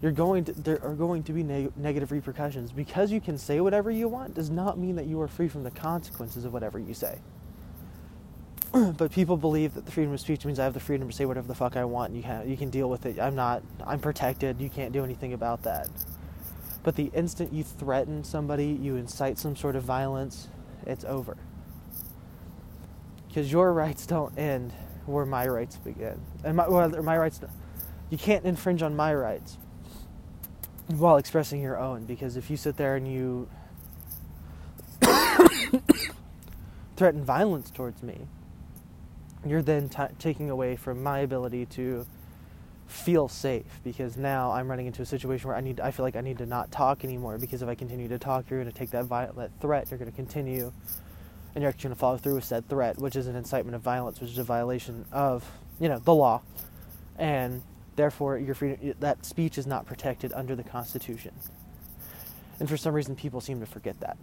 You're 0.02 0.12
going 0.12 0.44
to 0.46 0.52
there 0.52 0.84
are 0.84 0.94
going 0.94 1.22
to 1.24 1.32
be 1.32 1.44
neg- 1.44 1.76
negative 1.76 2.10
repercussions. 2.10 2.72
Because 2.72 3.12
you 3.12 3.20
can 3.20 3.38
say 3.38 3.60
whatever 3.60 3.90
you 3.90 4.08
want 4.08 4.34
does 4.34 4.50
not 4.50 4.78
mean 4.78 4.96
that 4.96 5.06
you 5.06 5.20
are 5.20 5.28
free 5.28 5.48
from 5.48 5.62
the 5.62 5.70
consequences 5.70 6.44
of 6.44 6.52
whatever 6.52 6.78
you 6.78 6.94
say. 6.94 7.20
But 8.96 9.12
people 9.12 9.36
believe 9.36 9.74
that 9.74 9.86
the 9.86 9.92
freedom 9.92 10.12
of 10.12 10.20
speech 10.20 10.44
means 10.44 10.58
I 10.58 10.64
have 10.64 10.74
the 10.74 10.80
freedom 10.80 11.08
to 11.08 11.14
say 11.14 11.24
whatever 11.24 11.46
the 11.46 11.54
fuck 11.54 11.76
I 11.76 11.84
want 11.84 12.12
and 12.12 12.16
you 12.16 12.24
can 12.24 12.50
you 12.50 12.56
can 12.56 12.70
deal 12.70 12.90
with 12.90 13.06
it. 13.06 13.20
I'm 13.20 13.36
not 13.36 13.62
I'm 13.86 14.00
protected. 14.00 14.60
You 14.60 14.68
can't 14.68 14.92
do 14.92 15.04
anything 15.04 15.32
about 15.32 15.62
that. 15.62 15.88
But 16.82 16.96
the 16.96 17.12
instant 17.14 17.52
you 17.52 17.62
threaten 17.62 18.24
somebody 18.24 18.66
you 18.66 18.96
incite 18.96 19.38
some 19.38 19.54
sort 19.54 19.76
of 19.76 19.84
violence 19.84 20.48
it's 20.84 21.04
over 21.04 21.36
because 23.32 23.50
your 23.50 23.72
rights 23.72 24.04
don't 24.04 24.38
end 24.38 24.74
where 25.06 25.24
my 25.24 25.46
rights 25.46 25.78
begin. 25.78 26.20
And 26.44 26.54
my, 26.54 26.68
well, 26.68 26.90
my 27.02 27.16
rights 27.16 27.40
you 28.10 28.18
can't 28.18 28.44
infringe 28.44 28.82
on 28.82 28.94
my 28.94 29.14
rights 29.14 29.56
while 30.88 31.16
expressing 31.16 31.62
your 31.62 31.78
own 31.78 32.04
because 32.04 32.36
if 32.36 32.50
you 32.50 32.58
sit 32.58 32.76
there 32.76 32.96
and 32.96 33.10
you 33.10 33.48
threaten 36.96 37.24
violence 37.24 37.70
towards 37.70 38.02
me 38.02 38.26
you're 39.46 39.62
then 39.62 39.88
t- 39.88 40.02
taking 40.18 40.50
away 40.50 40.76
from 40.76 41.02
my 41.02 41.20
ability 41.20 41.64
to 41.64 42.04
feel 42.86 43.28
safe 43.28 43.80
because 43.82 44.18
now 44.18 44.52
I'm 44.52 44.68
running 44.68 44.86
into 44.86 45.00
a 45.00 45.06
situation 45.06 45.48
where 45.48 45.56
I 45.56 45.62
need 45.62 45.80
I 45.80 45.90
feel 45.90 46.04
like 46.04 46.16
I 46.16 46.20
need 46.20 46.36
to 46.38 46.46
not 46.46 46.70
talk 46.70 47.04
anymore 47.04 47.38
because 47.38 47.62
if 47.62 47.68
I 47.68 47.74
continue 47.74 48.08
to 48.08 48.18
talk 48.18 48.50
you're 48.50 48.60
going 48.60 48.70
to 48.70 48.78
take 48.78 48.90
that 48.90 49.06
vi- 49.06 49.30
that 49.36 49.50
threat 49.60 49.90
you're 49.90 49.98
going 49.98 50.10
to 50.10 50.16
continue 50.16 50.70
and 51.54 51.62
you're 51.62 51.68
actually 51.68 51.88
going 51.88 51.94
to 51.94 52.00
follow 52.00 52.16
through 52.16 52.34
with 52.34 52.44
said 52.44 52.68
threat 52.68 52.98
which 52.98 53.16
is 53.16 53.26
an 53.26 53.36
incitement 53.36 53.74
of 53.74 53.82
violence 53.82 54.20
which 54.20 54.30
is 54.30 54.38
a 54.38 54.44
violation 54.44 55.04
of 55.12 55.48
you 55.78 55.88
know 55.88 55.98
the 55.98 56.14
law 56.14 56.40
and 57.18 57.62
Therefore, 57.94 58.38
your 58.38 58.54
freedom, 58.54 58.94
that 59.00 59.24
speech 59.24 59.58
is 59.58 59.66
not 59.66 59.86
protected 59.86 60.32
under 60.32 60.56
the 60.56 60.62
Constitution. 60.62 61.32
And 62.58 62.68
for 62.68 62.76
some 62.76 62.94
reason, 62.94 63.16
people 63.16 63.40
seem 63.40 63.60
to 63.60 63.66
forget 63.66 64.00
that. 64.00 64.16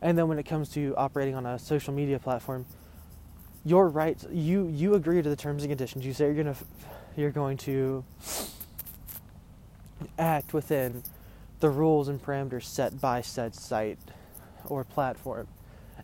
And 0.00 0.16
then 0.16 0.28
when 0.28 0.38
it 0.38 0.44
comes 0.44 0.68
to 0.70 0.94
operating 0.96 1.34
on 1.34 1.46
a 1.46 1.58
social 1.58 1.92
media 1.92 2.18
platform, 2.18 2.66
your 3.64 3.88
rights, 3.88 4.26
you, 4.30 4.68
you 4.68 4.94
agree 4.94 5.20
to 5.22 5.28
the 5.28 5.36
terms 5.36 5.62
and 5.62 5.70
conditions. 5.70 6.04
You 6.04 6.12
say 6.12 6.26
you're, 6.26 6.34
gonna, 6.34 6.56
you're 7.16 7.30
going 7.30 7.56
to 7.58 8.04
act 10.18 10.52
within 10.52 11.02
the 11.60 11.70
rules 11.70 12.08
and 12.08 12.22
parameters 12.22 12.64
set 12.64 13.00
by 13.00 13.20
said 13.20 13.54
site 13.54 13.98
or 14.66 14.84
platform. 14.84 15.48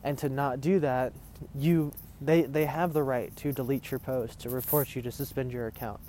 And 0.02 0.18
to 0.18 0.28
not 0.28 0.60
do 0.60 0.80
that, 0.80 1.12
you 1.54 1.92
they, 2.20 2.42
they 2.42 2.64
have 2.64 2.92
the 2.92 3.02
right 3.02 3.34
to 3.36 3.52
delete 3.52 3.90
your 3.90 4.00
post, 4.00 4.40
to 4.40 4.50
report 4.50 4.94
you, 4.94 5.02
to 5.02 5.12
suspend 5.12 5.52
your 5.52 5.66
account. 5.66 6.00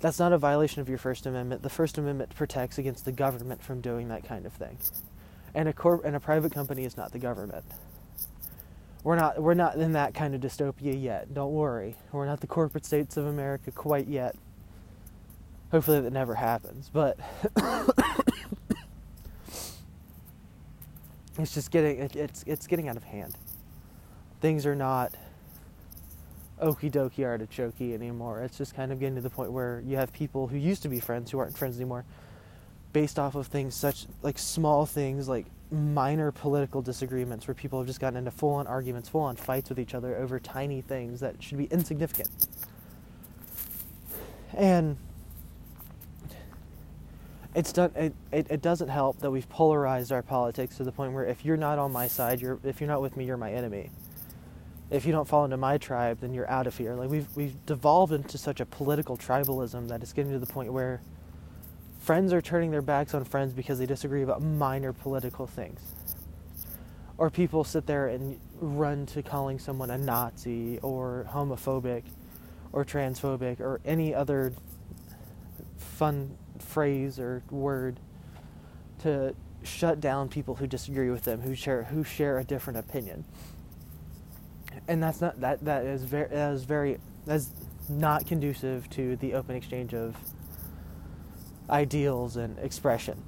That's 0.00 0.18
not 0.18 0.32
a 0.32 0.38
violation 0.38 0.80
of 0.80 0.88
your 0.88 0.98
First 0.98 1.26
Amendment. 1.26 1.62
The 1.62 1.70
First 1.70 1.98
Amendment 1.98 2.34
protects 2.34 2.78
against 2.78 3.04
the 3.04 3.12
government 3.12 3.62
from 3.62 3.80
doing 3.80 4.08
that 4.08 4.24
kind 4.24 4.46
of 4.46 4.52
thing. 4.52 4.78
And 5.54 5.68
a 5.68 5.72
corp- 5.72 6.04
and 6.04 6.16
a 6.16 6.20
private 6.20 6.52
company 6.52 6.84
is 6.84 6.96
not 6.96 7.12
the 7.12 7.18
government. 7.18 7.64
We're 9.02 9.16
not 9.16 9.40
we're 9.42 9.54
not 9.54 9.76
in 9.76 9.92
that 9.92 10.14
kind 10.14 10.34
of 10.34 10.40
dystopia 10.40 11.00
yet. 11.00 11.32
Don't 11.32 11.52
worry. 11.52 11.96
We're 12.12 12.26
not 12.26 12.40
the 12.40 12.46
corporate 12.46 12.84
states 12.84 13.16
of 13.16 13.26
America 13.26 13.70
quite 13.70 14.08
yet. 14.08 14.36
Hopefully 15.70 16.00
that 16.00 16.12
never 16.12 16.34
happens. 16.34 16.90
But 16.92 17.18
it's 21.42 21.54
just 21.54 21.70
getting 21.70 21.98
it, 21.98 22.16
it's 22.16 22.44
it's 22.46 22.66
getting 22.66 22.88
out 22.88 22.96
of 22.96 23.04
hand. 23.04 23.36
Things 24.40 24.66
are 24.66 24.74
not 24.74 25.14
okie 26.62 26.90
dokie 26.90 27.24
artichoke 27.24 27.80
anymore. 27.80 28.42
It's 28.42 28.58
just 28.58 28.74
kind 28.74 28.92
of 28.92 29.00
getting 29.00 29.16
to 29.16 29.20
the 29.20 29.30
point 29.30 29.52
where 29.52 29.82
you 29.86 29.96
have 29.96 30.12
people 30.12 30.46
who 30.46 30.56
used 30.56 30.82
to 30.82 30.88
be 30.88 31.00
friends 31.00 31.30
who 31.30 31.38
aren't 31.38 31.56
friends 31.56 31.76
anymore 31.76 32.04
based 32.92 33.18
off 33.18 33.34
of 33.34 33.46
things 33.46 33.74
such 33.74 34.06
like 34.22 34.38
small 34.38 34.84
things 34.84 35.28
like 35.28 35.46
minor 35.70 36.32
political 36.32 36.82
disagreements 36.82 37.46
where 37.46 37.54
people 37.54 37.78
have 37.78 37.86
just 37.86 38.00
gotten 38.00 38.16
into 38.16 38.30
full 38.30 38.54
on 38.54 38.66
arguments, 38.66 39.08
full 39.08 39.20
on 39.20 39.36
fights 39.36 39.68
with 39.68 39.78
each 39.78 39.94
other 39.94 40.16
over 40.16 40.40
tiny 40.40 40.80
things 40.80 41.20
that 41.20 41.40
should 41.42 41.58
be 41.58 41.66
insignificant. 41.66 42.30
And 44.56 44.96
it's 47.54 47.72
done 47.72 47.90
it, 47.96 48.14
it, 48.32 48.46
it 48.50 48.62
doesn't 48.62 48.88
help 48.88 49.18
that 49.20 49.30
we've 49.30 49.48
polarized 49.48 50.12
our 50.12 50.22
politics 50.22 50.76
to 50.76 50.84
the 50.84 50.92
point 50.92 51.12
where 51.12 51.24
if 51.24 51.44
you're 51.44 51.56
not 51.56 51.78
on 51.78 51.92
my 51.92 52.06
side, 52.06 52.40
you're 52.40 52.58
if 52.64 52.80
you're 52.80 52.88
not 52.88 53.02
with 53.02 53.16
me, 53.16 53.24
you're 53.24 53.36
my 53.36 53.52
enemy 53.52 53.90
if 54.90 55.06
you 55.06 55.12
don't 55.12 55.26
fall 55.26 55.44
into 55.44 55.56
my 55.56 55.78
tribe, 55.78 56.18
then 56.20 56.34
you're 56.34 56.50
out 56.50 56.66
of 56.66 56.76
here. 56.76 56.94
Like 56.94 57.10
we've 57.10 57.28
we've 57.36 57.64
devolved 57.64 58.12
into 58.12 58.36
such 58.36 58.60
a 58.60 58.66
political 58.66 59.16
tribalism 59.16 59.88
that 59.88 60.02
it's 60.02 60.12
getting 60.12 60.32
to 60.32 60.38
the 60.38 60.46
point 60.46 60.72
where 60.72 61.00
friends 62.00 62.32
are 62.32 62.42
turning 62.42 62.70
their 62.70 62.82
backs 62.82 63.14
on 63.14 63.24
friends 63.24 63.52
because 63.52 63.78
they 63.78 63.86
disagree 63.86 64.22
about 64.22 64.42
minor 64.42 64.92
political 64.92 65.46
things. 65.46 65.80
Or 67.18 67.30
people 67.30 67.64
sit 67.64 67.86
there 67.86 68.08
and 68.08 68.40
run 68.60 69.06
to 69.06 69.22
calling 69.22 69.58
someone 69.58 69.90
a 69.90 69.98
Nazi 69.98 70.78
or 70.78 71.26
homophobic 71.30 72.02
or 72.72 72.84
transphobic 72.84 73.60
or 73.60 73.80
any 73.84 74.14
other 74.14 74.54
fun 75.76 76.36
phrase 76.70 77.18
or 77.18 77.42
word 77.50 78.00
to 79.00 79.34
shut 79.62 80.00
down 80.00 80.28
people 80.28 80.54
who 80.54 80.66
disagree 80.66 81.10
with 81.10 81.24
them, 81.24 81.42
who 81.42 81.54
share 81.54 81.84
who 81.84 82.02
share 82.04 82.38
a 82.38 82.44
different 82.44 82.78
opinion 82.78 83.24
and 84.88 85.02
that's 85.02 85.20
not 85.20 85.40
that 85.40 85.64
that 85.64 85.84
is 85.84 86.04
very 86.04 86.28
that 86.28 86.52
is 86.52 86.64
very 86.64 86.98
that's 87.26 87.50
not 87.88 88.26
conducive 88.26 88.88
to 88.90 89.16
the 89.16 89.34
open 89.34 89.56
exchange 89.56 89.94
of 89.94 90.16
ideals 91.68 92.36
and 92.36 92.58
expression. 92.58 93.22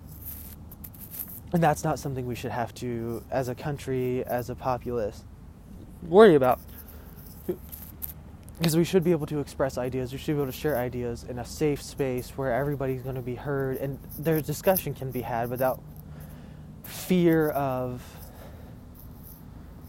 And 1.52 1.62
that's 1.62 1.84
not 1.84 1.98
something 1.98 2.26
we 2.26 2.34
should 2.34 2.50
have 2.50 2.74
to, 2.76 3.22
as 3.30 3.48
a 3.48 3.54
country, 3.54 4.24
as 4.24 4.48
a 4.50 4.54
populace, 4.54 5.24
worry 6.02 6.34
about. 6.34 6.60
Because 8.58 8.76
we 8.76 8.84
should 8.84 9.02
be 9.02 9.10
able 9.10 9.26
to 9.26 9.40
express 9.40 9.78
ideas, 9.78 10.12
we 10.12 10.18
should 10.18 10.36
be 10.36 10.42
able 10.42 10.52
to 10.52 10.56
share 10.56 10.76
ideas 10.76 11.24
in 11.24 11.38
a 11.38 11.44
safe 11.44 11.82
space 11.82 12.30
where 12.30 12.52
everybody's 12.52 13.02
going 13.02 13.16
to 13.16 13.22
be 13.22 13.34
heard 13.34 13.76
and 13.78 13.98
their 14.18 14.40
discussion 14.40 14.94
can 14.94 15.10
be 15.10 15.22
had 15.22 15.50
without 15.50 15.82
fear 16.84 17.48
of 17.50 18.02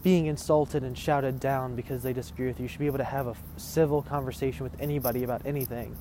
being 0.02 0.26
insulted 0.26 0.82
and 0.84 0.96
shouted 0.98 1.40
down 1.40 1.74
because 1.74 2.02
they 2.02 2.12
disagree 2.12 2.46
with 2.46 2.58
you. 2.58 2.64
You 2.64 2.68
should 2.68 2.80
be 2.80 2.86
able 2.86 2.98
to 2.98 3.04
have 3.04 3.26
a 3.26 3.34
civil 3.56 4.02
conversation 4.02 4.62
with 4.62 4.78
anybody 4.78 5.24
about 5.24 5.46
anything 5.46 5.96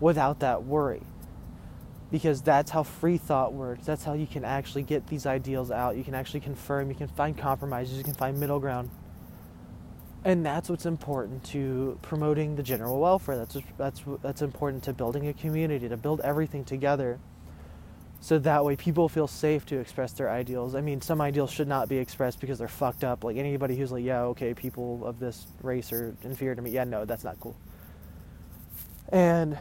without 0.00 0.40
that 0.40 0.64
worry. 0.64 1.02
Because 2.10 2.42
that's 2.42 2.72
how 2.72 2.82
free 2.82 3.18
thought 3.18 3.52
works. 3.52 3.86
That's 3.86 4.02
how 4.02 4.14
you 4.14 4.26
can 4.26 4.44
actually 4.44 4.82
get 4.82 5.06
these 5.06 5.26
ideals 5.26 5.70
out. 5.70 5.96
You 5.96 6.02
can 6.02 6.14
actually 6.14 6.40
confirm, 6.40 6.88
you 6.88 6.96
can 6.96 7.06
find 7.06 7.38
compromises, 7.38 7.96
you 7.96 8.02
can 8.02 8.14
find 8.14 8.40
middle 8.40 8.58
ground. 8.58 8.90
And 10.24 10.44
that's 10.44 10.68
what's 10.68 10.84
important 10.84 11.44
to 11.44 11.98
promoting 12.02 12.56
the 12.56 12.62
general 12.62 13.00
welfare. 13.00 13.38
That's 13.38 13.56
that's 13.78 14.02
that's 14.22 14.42
important 14.42 14.82
to 14.84 14.92
building 14.92 15.28
a 15.28 15.32
community, 15.32 15.88
to 15.88 15.96
build 15.96 16.20
everything 16.20 16.64
together. 16.64 17.18
So 18.22 18.38
that 18.40 18.62
way 18.62 18.76
people 18.76 19.08
feel 19.08 19.26
safe 19.26 19.64
to 19.66 19.78
express 19.78 20.12
their 20.12 20.28
ideals. 20.28 20.74
I 20.74 20.82
mean, 20.82 21.00
some 21.00 21.22
ideals 21.22 21.50
should 21.50 21.68
not 21.68 21.88
be 21.88 21.96
expressed 21.96 22.38
because 22.38 22.58
they're 22.58 22.68
fucked 22.68 23.02
up. 23.02 23.24
Like 23.24 23.38
anybody 23.38 23.76
who's 23.76 23.90
like, 23.90 24.04
yeah, 24.04 24.20
okay, 24.24 24.52
people 24.52 25.06
of 25.06 25.18
this 25.18 25.46
race 25.62 25.90
are 25.90 26.14
inferior 26.22 26.54
to 26.54 26.60
me. 26.60 26.70
Yeah, 26.70 26.84
no, 26.84 27.06
that's 27.06 27.24
not 27.24 27.40
cool. 27.40 27.56
And 29.08 29.58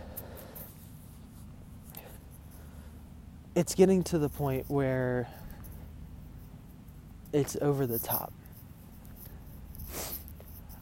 it's 3.56 3.76
getting 3.76 4.04
to 4.04 4.20
the 4.20 4.30
point 4.30 4.66
where 4.68 5.30
it's 7.32 7.56
over 7.62 7.88
the 7.88 8.00
top. 8.00 8.34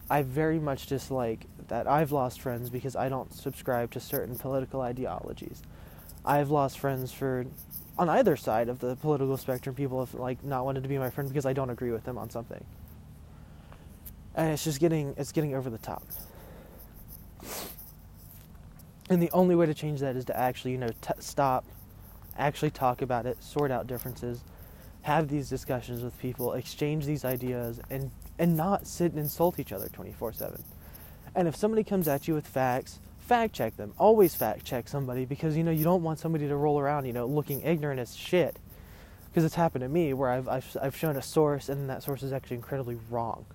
I 0.09 0.21
very 0.21 0.59
much 0.59 0.87
dislike 0.87 1.45
that 1.67 1.87
I've 1.87 2.11
lost 2.11 2.41
friends 2.41 2.69
because 2.69 2.95
I 2.95 3.09
don't 3.09 3.33
subscribe 3.33 3.91
to 3.91 3.99
certain 3.99 4.35
political 4.35 4.81
ideologies. 4.81 5.61
I've 6.23 6.49
lost 6.49 6.79
friends 6.79 7.11
for 7.11 7.45
on 7.97 8.09
either 8.09 8.35
side 8.35 8.69
of 8.69 8.79
the 8.79 8.95
political 8.95 9.37
spectrum. 9.37 9.75
People 9.75 9.99
have 9.99 10.13
like 10.13 10.43
not 10.43 10.65
wanted 10.65 10.83
to 10.83 10.89
be 10.89 10.97
my 10.97 11.09
friend 11.09 11.29
because 11.29 11.45
I 11.45 11.53
don't 11.53 11.69
agree 11.69 11.91
with 11.91 12.03
them 12.03 12.17
on 12.17 12.29
something, 12.29 12.63
and 14.35 14.51
it's 14.51 14.63
just 14.63 14.79
getting 14.79 15.13
it's 15.17 15.31
getting 15.31 15.55
over 15.55 15.69
the 15.69 15.77
top. 15.77 16.03
And 19.09 19.21
the 19.21 19.31
only 19.31 19.55
way 19.55 19.65
to 19.65 19.73
change 19.73 20.01
that 20.01 20.15
is 20.15 20.25
to 20.25 20.37
actually, 20.37 20.71
you 20.71 20.77
know, 20.77 20.89
t- 21.01 21.13
stop 21.19 21.65
actually 22.37 22.71
talk 22.71 23.01
about 23.01 23.25
it, 23.25 23.41
sort 23.43 23.71
out 23.71 23.87
differences, 23.87 24.43
have 25.01 25.27
these 25.27 25.49
discussions 25.49 26.03
with 26.03 26.17
people, 26.19 26.53
exchange 26.53 27.05
these 27.05 27.25
ideas, 27.25 27.79
and 27.89 28.11
and 28.39 28.55
not 28.55 28.87
sit 28.87 29.11
and 29.11 29.19
insult 29.19 29.59
each 29.59 29.71
other 29.71 29.87
24/7. 29.89 30.63
And 31.35 31.47
if 31.47 31.55
somebody 31.55 31.83
comes 31.83 32.07
at 32.07 32.27
you 32.27 32.33
with 32.33 32.47
facts, 32.47 32.99
fact 33.19 33.53
check 33.53 33.77
them. 33.77 33.93
Always 33.99 34.33
fact 34.35 34.65
check 34.65 34.87
somebody 34.87 35.25
because 35.25 35.55
you 35.55 35.63
know 35.63 35.71
you 35.71 35.83
don't 35.83 36.01
want 36.01 36.19
somebody 36.19 36.47
to 36.47 36.55
roll 36.55 36.79
around, 36.79 37.05
you 37.05 37.13
know, 37.13 37.25
looking 37.25 37.61
ignorant 37.61 37.99
as 37.99 38.15
shit. 38.15 38.57
Because 39.29 39.43
it's 39.43 39.55
happened 39.55 39.83
to 39.83 39.89
me 39.89 40.13
where 40.13 40.31
I've, 40.31 40.47
I've 40.47 40.77
I've 40.81 40.95
shown 40.95 41.15
a 41.15 41.21
source 41.21 41.69
and 41.69 41.89
that 41.89 42.01
source 42.01 42.23
is 42.23 42.33
actually 42.33 42.55
incredibly 42.55 42.97
wrong. 43.09 43.45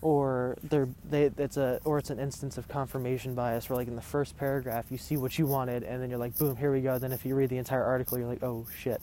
Or 0.00 0.56
they're 0.62 0.88
they 1.10 1.24
it's 1.36 1.56
a 1.56 1.80
or 1.84 1.98
it's 1.98 2.10
an 2.10 2.18
instance 2.18 2.56
of 2.56 2.68
confirmation 2.68 3.34
bias 3.34 3.68
where 3.68 3.76
like 3.76 3.88
in 3.88 3.96
the 3.96 4.00
first 4.00 4.38
paragraph 4.38 4.86
you 4.90 4.96
see 4.96 5.16
what 5.16 5.38
you 5.38 5.46
wanted 5.46 5.82
and 5.82 6.00
then 6.00 6.08
you're 6.08 6.18
like 6.18 6.38
boom 6.38 6.56
here 6.56 6.72
we 6.72 6.80
go. 6.80 6.98
Then 6.98 7.12
if 7.12 7.26
you 7.26 7.34
read 7.34 7.50
the 7.50 7.58
entire 7.58 7.84
article 7.84 8.18
you're 8.18 8.28
like 8.28 8.42
oh 8.42 8.66
shit. 8.74 9.02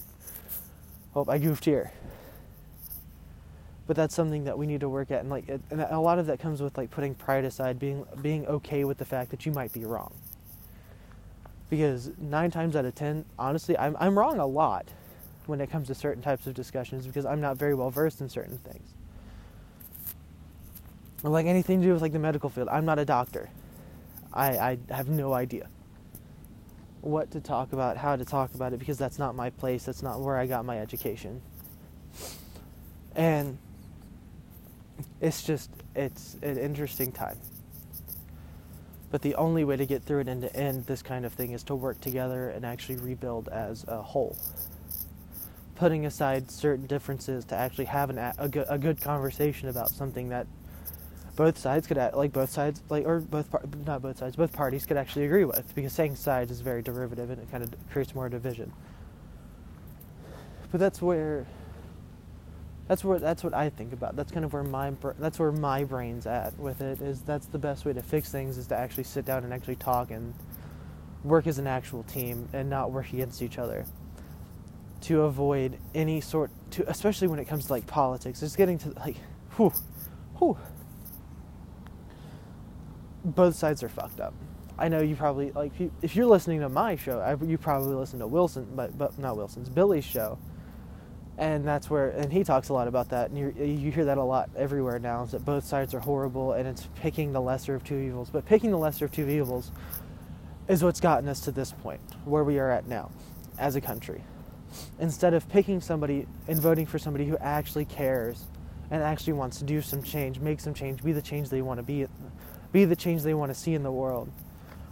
Oh 1.15 1.25
I 1.27 1.37
goofed 1.37 1.65
here 1.65 1.91
but 3.87 3.95
that's 3.95 4.15
something 4.15 4.43
that 4.45 4.57
we 4.57 4.65
need 4.65 4.79
to 4.79 4.89
work 4.89 5.11
at 5.11 5.21
and 5.21 5.29
like 5.29 5.47
and 5.47 5.81
a 5.81 5.99
lot 5.99 6.19
of 6.19 6.25
that 6.25 6.39
comes 6.39 6.61
with 6.61 6.77
like 6.77 6.89
putting 6.91 7.13
pride 7.13 7.45
aside 7.45 7.79
being 7.79 8.05
being 8.21 8.45
okay 8.47 8.83
with 8.83 8.97
the 8.97 9.05
fact 9.05 9.31
that 9.31 9.45
you 9.45 9.51
might 9.51 9.71
be 9.73 9.85
wrong 9.85 10.13
because 11.69 12.11
9 12.17 12.51
times 12.51 12.75
out 12.75 12.85
of 12.85 12.95
10 12.95 13.25
honestly 13.37 13.77
I'm 13.77 13.95
I'm 13.99 14.17
wrong 14.17 14.39
a 14.39 14.47
lot 14.47 14.87
when 15.45 15.61
it 15.61 15.69
comes 15.69 15.87
to 15.87 15.95
certain 15.95 16.23
types 16.23 16.47
of 16.47 16.53
discussions 16.53 17.05
because 17.05 17.25
I'm 17.25 17.41
not 17.41 17.57
very 17.57 17.75
well 17.75 17.89
versed 17.89 18.21
in 18.21 18.29
certain 18.29 18.57
things 18.57 18.95
like 21.31 21.45
anything 21.45 21.81
to 21.81 21.87
do 21.87 21.93
with 21.93 22.01
like 22.01 22.11
the 22.11 22.19
medical 22.19 22.49
field. 22.49 22.67
I'm 22.69 22.85
not 22.85 22.99
a 22.99 23.05
doctor. 23.05 23.49
I, 24.33 24.77
I 24.89 24.93
have 24.93 25.09
no 25.09 25.33
idea 25.33 25.67
what 27.01 27.31
to 27.31 27.39
talk 27.39 27.73
about, 27.73 27.97
how 27.97 28.15
to 28.15 28.25
talk 28.25 28.53
about 28.53 28.73
it, 28.73 28.79
because 28.79 28.97
that's 28.97 29.19
not 29.19 29.35
my 29.35 29.49
place. 29.49 29.85
That's 29.85 30.03
not 30.03 30.19
where 30.19 30.37
I 30.37 30.45
got 30.45 30.65
my 30.65 30.79
education. 30.79 31.41
And 33.15 33.57
it's 35.21 35.43
just, 35.43 35.69
it's 35.95 36.35
an 36.41 36.57
interesting 36.57 37.11
time. 37.11 37.37
But 39.11 39.21
the 39.21 39.35
only 39.35 39.63
way 39.63 39.77
to 39.77 39.85
get 39.85 40.03
through 40.03 40.21
it 40.21 40.27
and 40.27 40.41
to 40.41 40.55
end 40.55 40.85
this 40.85 41.01
kind 41.01 41.25
of 41.25 41.33
thing 41.33 41.51
is 41.51 41.63
to 41.63 41.75
work 41.75 42.01
together 42.01 42.49
and 42.49 42.65
actually 42.65 42.97
rebuild 42.97 43.47
as 43.47 43.85
a 43.87 44.01
whole. 44.01 44.37
Putting 45.75 46.05
aside 46.05 46.51
certain 46.51 46.85
differences 46.85 47.45
to 47.45 47.55
actually 47.55 47.85
have 47.85 48.09
an, 48.09 48.17
a, 48.17 48.49
good, 48.49 48.65
a 48.69 48.77
good 48.77 49.01
conversation 49.01 49.69
about 49.69 49.89
something 49.89 50.29
that 50.29 50.47
both 51.35 51.57
sides 51.57 51.85
could 51.85 51.97
like 52.13 52.31
both 52.31 52.49
sides 52.49 52.81
like 52.89 53.05
or 53.05 53.19
both 53.19 53.53
not 53.85 54.01
both 54.01 54.17
sides 54.17 54.37
both 54.37 54.53
parties 54.53 54.85
could 54.85 54.95
actually 54.95 55.25
agree 55.25 55.43
with 55.43 55.73
because 55.75 55.91
saying 55.91 56.15
sides 56.15 56.49
is 56.49 56.61
very 56.61 56.81
derivative 56.81 57.29
and 57.29 57.41
it 57.41 57.51
kind 57.51 57.61
of 57.61 57.73
creates 57.91 58.15
more 58.15 58.29
division 58.29 58.71
but 60.71 60.79
that's 60.79 61.01
where 61.01 61.45
that's 62.87 63.03
where 63.03 63.17
that's 63.17 63.43
what 63.43 63.53
I 63.53 63.69
think 63.69 63.93
about. 63.93 64.15
That's 64.15 64.31
kind 64.31 64.45
of 64.45 64.53
where 64.53 64.63
my 64.63 64.93
that's 65.17 65.39
where 65.39 65.51
my 65.51 65.83
brain's 65.83 66.27
at 66.27 66.57
with 66.59 66.81
it 66.81 67.01
is 67.01 67.21
that's 67.21 67.47
the 67.47 67.57
best 67.57 67.85
way 67.85 67.93
to 67.93 68.01
fix 68.01 68.31
things 68.31 68.57
is 68.57 68.67
to 68.67 68.75
actually 68.77 69.05
sit 69.05 69.25
down 69.25 69.43
and 69.43 69.53
actually 69.53 69.75
talk 69.75 70.11
and 70.11 70.33
work 71.23 71.47
as 71.47 71.57
an 71.57 71.65
actual 71.65 72.03
team 72.03 72.47
and 72.53 72.69
not 72.69 72.91
work 72.91 73.11
against 73.11 73.41
each 73.41 73.57
other. 73.57 73.85
To 75.01 75.21
avoid 75.23 75.79
any 75.95 76.21
sort 76.21 76.51
to 76.71 76.87
especially 76.89 77.27
when 77.27 77.39
it 77.39 77.45
comes 77.45 77.65
to 77.67 77.73
like 77.73 77.87
politics 77.87 78.41
it's 78.41 78.55
getting 78.55 78.77
to 78.79 78.89
like 78.91 79.17
whew 79.55 79.73
whew. 80.37 80.57
Both 83.23 83.55
sides 83.55 83.81
are 83.81 83.89
fucked 83.89 84.19
up. 84.19 84.35
I 84.77 84.89
know 84.89 85.01
you 85.01 85.15
probably 85.15 85.51
like 85.51 85.71
if 86.03 86.15
you're 86.15 86.27
listening 86.27 86.59
to 86.59 86.69
my 86.69 86.95
show, 86.97 87.39
you 87.43 87.57
probably 87.57 87.95
listen 87.95 88.19
to 88.19 88.27
Wilson, 88.27 88.67
but 88.75 88.95
but 88.95 89.17
not 89.17 89.37
Wilson's 89.37 89.69
Billy's 89.69 90.05
show, 90.05 90.37
and 91.37 91.65
that's 91.65 91.89
where 91.89 92.09
and 92.11 92.31
he 92.31 92.43
talks 92.43 92.69
a 92.69 92.73
lot 92.73 92.87
about 92.87 93.09
that, 93.09 93.29
and 93.29 93.37
you 93.37 93.53
you 93.57 93.91
hear 93.91 94.05
that 94.05 94.17
a 94.17 94.23
lot 94.23 94.49
everywhere 94.55 94.99
now. 94.99 95.23
Is 95.23 95.31
that 95.31 95.43
both 95.43 95.65
sides 95.65 95.93
are 95.93 95.99
horrible, 95.99 96.53
and 96.53 96.67
it's 96.67 96.87
picking 96.95 97.33
the 97.33 97.41
lesser 97.41 97.75
of 97.75 97.83
two 97.83 97.97
evils. 97.97 98.29
But 98.29 98.45
picking 98.45 98.71
the 98.71 98.77
lesser 98.77 99.05
of 99.05 99.11
two 99.11 99.27
evils 99.27 99.71
is 100.67 100.83
what's 100.83 100.99
gotten 100.99 101.27
us 101.29 101.41
to 101.41 101.51
this 101.51 101.71
point 101.71 102.01
where 102.25 102.43
we 102.43 102.57
are 102.59 102.71
at 102.71 102.87
now, 102.87 103.11
as 103.57 103.75
a 103.75 103.81
country. 103.81 104.23
Instead 104.99 105.33
of 105.33 105.47
picking 105.49 105.79
somebody 105.79 106.27
and 106.47 106.59
voting 106.59 106.85
for 106.85 106.99
somebody 106.99 107.25
who 107.25 107.37
actually 107.37 107.85
cares 107.85 108.45
and 108.91 109.01
actually 109.01 109.33
wants 109.33 109.57
to 109.59 109.63
do 109.63 109.81
some 109.81 110.03
change, 110.03 110.39
make 110.39 110.59
some 110.59 110.73
change, 110.73 111.03
be 111.03 111.11
the 111.11 111.21
change 111.21 111.49
they 111.49 111.61
want 111.61 111.79
to 111.79 111.83
be 111.83 112.07
be 112.71 112.85
the 112.85 112.95
change 112.95 113.23
they 113.23 113.33
want 113.33 113.49
to 113.49 113.55
see 113.55 113.73
in 113.73 113.83
the 113.83 113.91
world, 113.91 114.29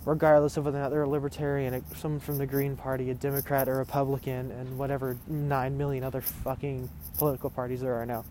regardless 0.06 0.58
of 0.58 0.66
whether 0.66 0.78
or 0.78 0.82
not 0.82 0.89
they're 0.92 1.04
a 1.04 1.10
libertarian, 1.10 1.84
someone 1.96 2.20
from 2.20 2.38
the 2.38 2.46
Green 2.46 2.76
Party, 2.76 3.10
a 3.10 3.13
Democrat, 3.13 3.68
a 3.68 3.74
Republican, 3.74 4.52
and 4.52 4.78
whatever 4.78 5.18
nine 5.28 5.78
million 5.78 6.04
other 6.04 6.22
fucking 6.22 6.89
political 7.18 7.50
parties 7.50 7.82
there 7.82 7.96
are 7.96 8.06
now. 8.06 8.26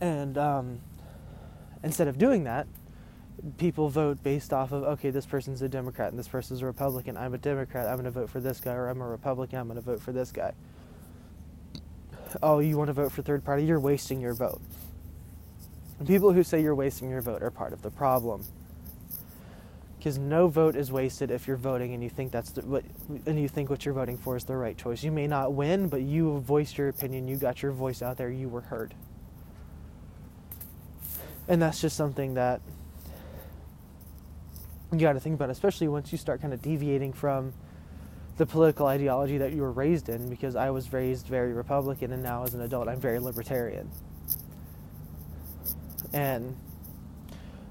And 0.00 0.36
um, 0.38 0.80
instead 1.82 2.08
of 2.08 2.18
doing 2.18 2.44
that, 2.44 2.66
people 3.58 3.88
vote 3.88 4.22
based 4.22 4.52
off 4.52 4.72
of 4.72 4.82
okay, 4.84 5.10
this 5.10 5.26
person's 5.26 5.62
a 5.62 5.68
Democrat 5.68 6.10
and 6.10 6.18
this 6.18 6.28
person's 6.28 6.62
a 6.62 6.66
Republican. 6.66 7.16
I'm 7.16 7.34
a 7.34 7.38
Democrat. 7.38 7.86
I'm 7.86 7.94
going 7.94 8.04
to 8.04 8.10
vote 8.10 8.30
for 8.30 8.40
this 8.40 8.60
guy, 8.60 8.72
or 8.72 8.88
I'm 8.88 9.00
a 9.00 9.06
Republican. 9.06 9.58
I'm 9.58 9.68
going 9.68 9.76
to 9.76 9.82
vote 9.82 10.00
for 10.00 10.12
this 10.12 10.32
guy. 10.32 10.52
Oh, 12.42 12.58
you 12.58 12.76
want 12.76 12.88
to 12.88 12.92
vote 12.92 13.12
for 13.12 13.22
third 13.22 13.44
party? 13.44 13.64
You're 13.64 13.80
wasting 13.80 14.20
your 14.20 14.34
vote. 14.34 14.60
People 16.04 16.32
who 16.32 16.42
say 16.42 16.60
you're 16.60 16.74
wasting 16.74 17.08
your 17.08 17.22
vote 17.22 17.42
are 17.42 17.50
part 17.50 17.72
of 17.72 17.80
the 17.80 17.90
problem. 17.90 18.44
Because 19.96 20.18
no 20.18 20.46
vote 20.46 20.76
is 20.76 20.92
wasted 20.92 21.30
if 21.30 21.48
you're 21.48 21.56
voting 21.56 21.94
and 21.94 22.02
you 22.02 22.10
think 22.10 22.30
that's 22.30 22.50
the, 22.50 22.62
what 22.62 22.84
and 23.24 23.40
you 23.40 23.48
think 23.48 23.70
what 23.70 23.84
you're 23.84 23.94
voting 23.94 24.18
for 24.18 24.36
is 24.36 24.44
the 24.44 24.56
right 24.56 24.76
choice. 24.76 25.02
You 25.02 25.10
may 25.10 25.26
not 25.26 25.54
win, 25.54 25.88
but 25.88 26.02
you 26.02 26.38
voiced 26.40 26.76
your 26.76 26.88
opinion. 26.88 27.26
You 27.26 27.36
got 27.36 27.62
your 27.62 27.72
voice 27.72 28.02
out 28.02 28.18
there. 28.18 28.30
You 28.30 28.48
were 28.48 28.60
heard. 28.60 28.94
And 31.48 31.62
that's 31.62 31.80
just 31.80 31.96
something 31.96 32.34
that 32.34 32.60
you 34.92 34.98
got 34.98 35.14
to 35.14 35.20
think 35.20 35.34
about, 35.34 35.50
especially 35.50 35.88
once 35.88 36.12
you 36.12 36.18
start 36.18 36.40
kind 36.40 36.52
of 36.52 36.60
deviating 36.60 37.12
from 37.12 37.52
the 38.36 38.46
political 38.46 38.86
ideology 38.86 39.38
that 39.38 39.52
you 39.54 39.62
were 39.62 39.72
raised 39.72 40.08
in. 40.08 40.28
Because 40.28 40.56
I 40.56 40.70
was 40.70 40.92
raised 40.92 41.26
very 41.26 41.52
Republican, 41.52 42.12
and 42.12 42.22
now 42.22 42.44
as 42.44 42.52
an 42.52 42.60
adult, 42.60 42.86
I'm 42.86 43.00
very 43.00 43.18
libertarian 43.18 43.90
and 46.12 46.56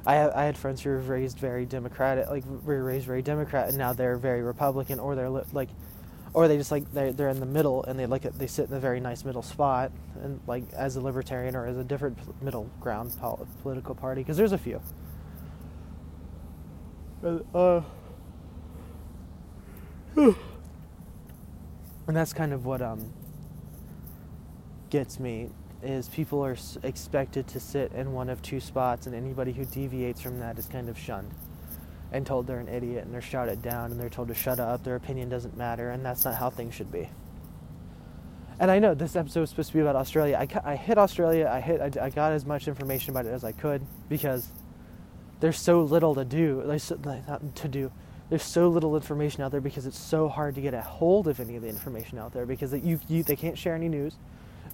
I 0.06 0.30
I 0.30 0.46
had 0.46 0.58
friends 0.58 0.82
who 0.82 0.90
were 0.90 1.00
raised 1.00 1.38
very 1.40 1.66
Democratic, 1.66 2.30
like 2.30 2.44
were 2.64 2.84
raised 2.84 3.06
very 3.06 3.22
Democrat, 3.22 3.70
and 3.70 3.78
now 3.78 3.94
they're 3.94 4.18
very 4.18 4.42
Republican, 4.42 5.00
or 5.00 5.16
they're 5.16 5.30
li- 5.30 5.44
like 5.54 5.70
or 6.36 6.50
they 6.50 6.58
just 6.58 6.70
like 6.70 6.92
they're, 6.92 7.14
they're 7.14 7.30
in 7.30 7.40
the 7.40 7.46
middle 7.46 7.84
and 7.86 7.98
they 7.98 8.06
like 8.06 8.26
it, 8.26 8.38
they 8.38 8.46
sit 8.46 8.70
in 8.70 8.76
a 8.76 8.80
very 8.80 9.00
nice 9.00 9.24
middle 9.24 9.42
spot 9.42 9.90
and 10.22 10.42
like 10.48 10.64
as 10.74 10.98
a 10.98 11.02
libertarian 11.02 11.56
or 11.56 11.66
as 11.66 11.78
a 11.78 11.84
different 11.84 12.18
middle 12.44 12.70
ground 12.82 13.16
pol- 13.22 13.48
political 13.64 13.96
party 13.96 14.20
because 14.22 14.36
there's 14.36 14.52
a 14.52 14.58
few. 14.58 14.82
Uh, 17.54 17.82
and 20.18 20.36
that's 22.08 22.34
kind 22.34 22.52
of 22.52 22.66
what 22.66 22.82
um 22.82 23.14
gets 24.90 25.20
me 25.20 25.50
is 25.86 26.10
people 26.10 26.44
are 26.44 26.58
expected 26.84 27.48
to 27.48 27.60
sit 27.60 27.92
in 27.94 28.12
one 28.14 28.30
of 28.30 28.42
two 28.42 28.60
spots 28.60 29.06
and 29.08 29.16
anybody 29.16 29.52
who 29.52 29.66
deviates 29.66 30.22
from 30.22 30.40
that 30.40 30.58
is 30.58 30.66
kind 30.66 30.90
of 30.90 30.98
shunned 30.98 31.32
and 32.12 32.26
told 32.26 32.48
they're 32.48 32.60
an 32.60 32.68
idiot 32.68 33.06
and 33.06 33.14
they're 33.14 33.22
shouted 33.22 33.62
down 33.62 33.92
and 33.92 34.00
they're 34.00 34.10
told 34.10 34.28
to 34.28 34.34
shut 34.34 34.60
up, 34.60 34.84
their 34.84 34.96
opinion 34.96 35.30
doesn't 35.30 35.58
matter, 35.58 35.92
and 35.92 36.06
that's 36.06 36.26
not 36.26 36.36
how 36.36 36.50
things 36.50 36.74
should 36.74 36.92
be. 36.92 37.10
And 38.60 38.72
I 38.72 38.80
know 38.80 38.94
this 38.94 39.16
episode 39.16 39.42
was 39.42 39.50
supposed 39.50 39.70
to 39.70 39.74
be 39.74 39.82
about 39.82 39.98
Australia. 39.98 40.38
I, 40.38 40.72
I 40.72 40.76
hit 40.76 40.98
Australia, 40.98 41.50
I, 41.52 41.60
hit, 41.60 41.82
I, 41.82 42.06
I 42.06 42.10
got 42.10 42.32
as 42.32 42.46
much 42.46 42.68
information 42.68 43.12
about 43.12 43.26
it 43.26 43.30
as 43.30 43.44
I 43.44 43.52
could 43.52 43.86
because 44.08 44.50
there's 45.42 45.60
so 45.60 45.82
little 45.82 46.16
to 46.16 46.24
do. 46.24 46.64
There's 46.66 46.84
so, 46.84 46.96
not 47.04 47.56
to 47.56 47.68
do. 47.68 47.92
There's 48.30 48.44
so 48.44 48.70
little 48.70 48.96
information 48.96 49.44
out 49.44 49.52
there 49.52 49.62
because 49.62 49.86
it's 49.86 50.00
so 50.00 50.30
hard 50.30 50.56
to 50.56 50.62
get 50.62 50.74
a 50.74 50.82
hold 50.82 51.28
of 51.28 51.40
any 51.40 51.58
of 51.58 51.62
the 51.62 51.68
information 51.68 52.18
out 52.18 52.34
there 52.34 52.46
because 52.46 52.74
you, 52.74 53.00
you, 53.08 53.24
they 53.24 53.36
can't 53.36 53.58
share 53.58 53.76
any 53.76 53.90
news. 53.90 54.16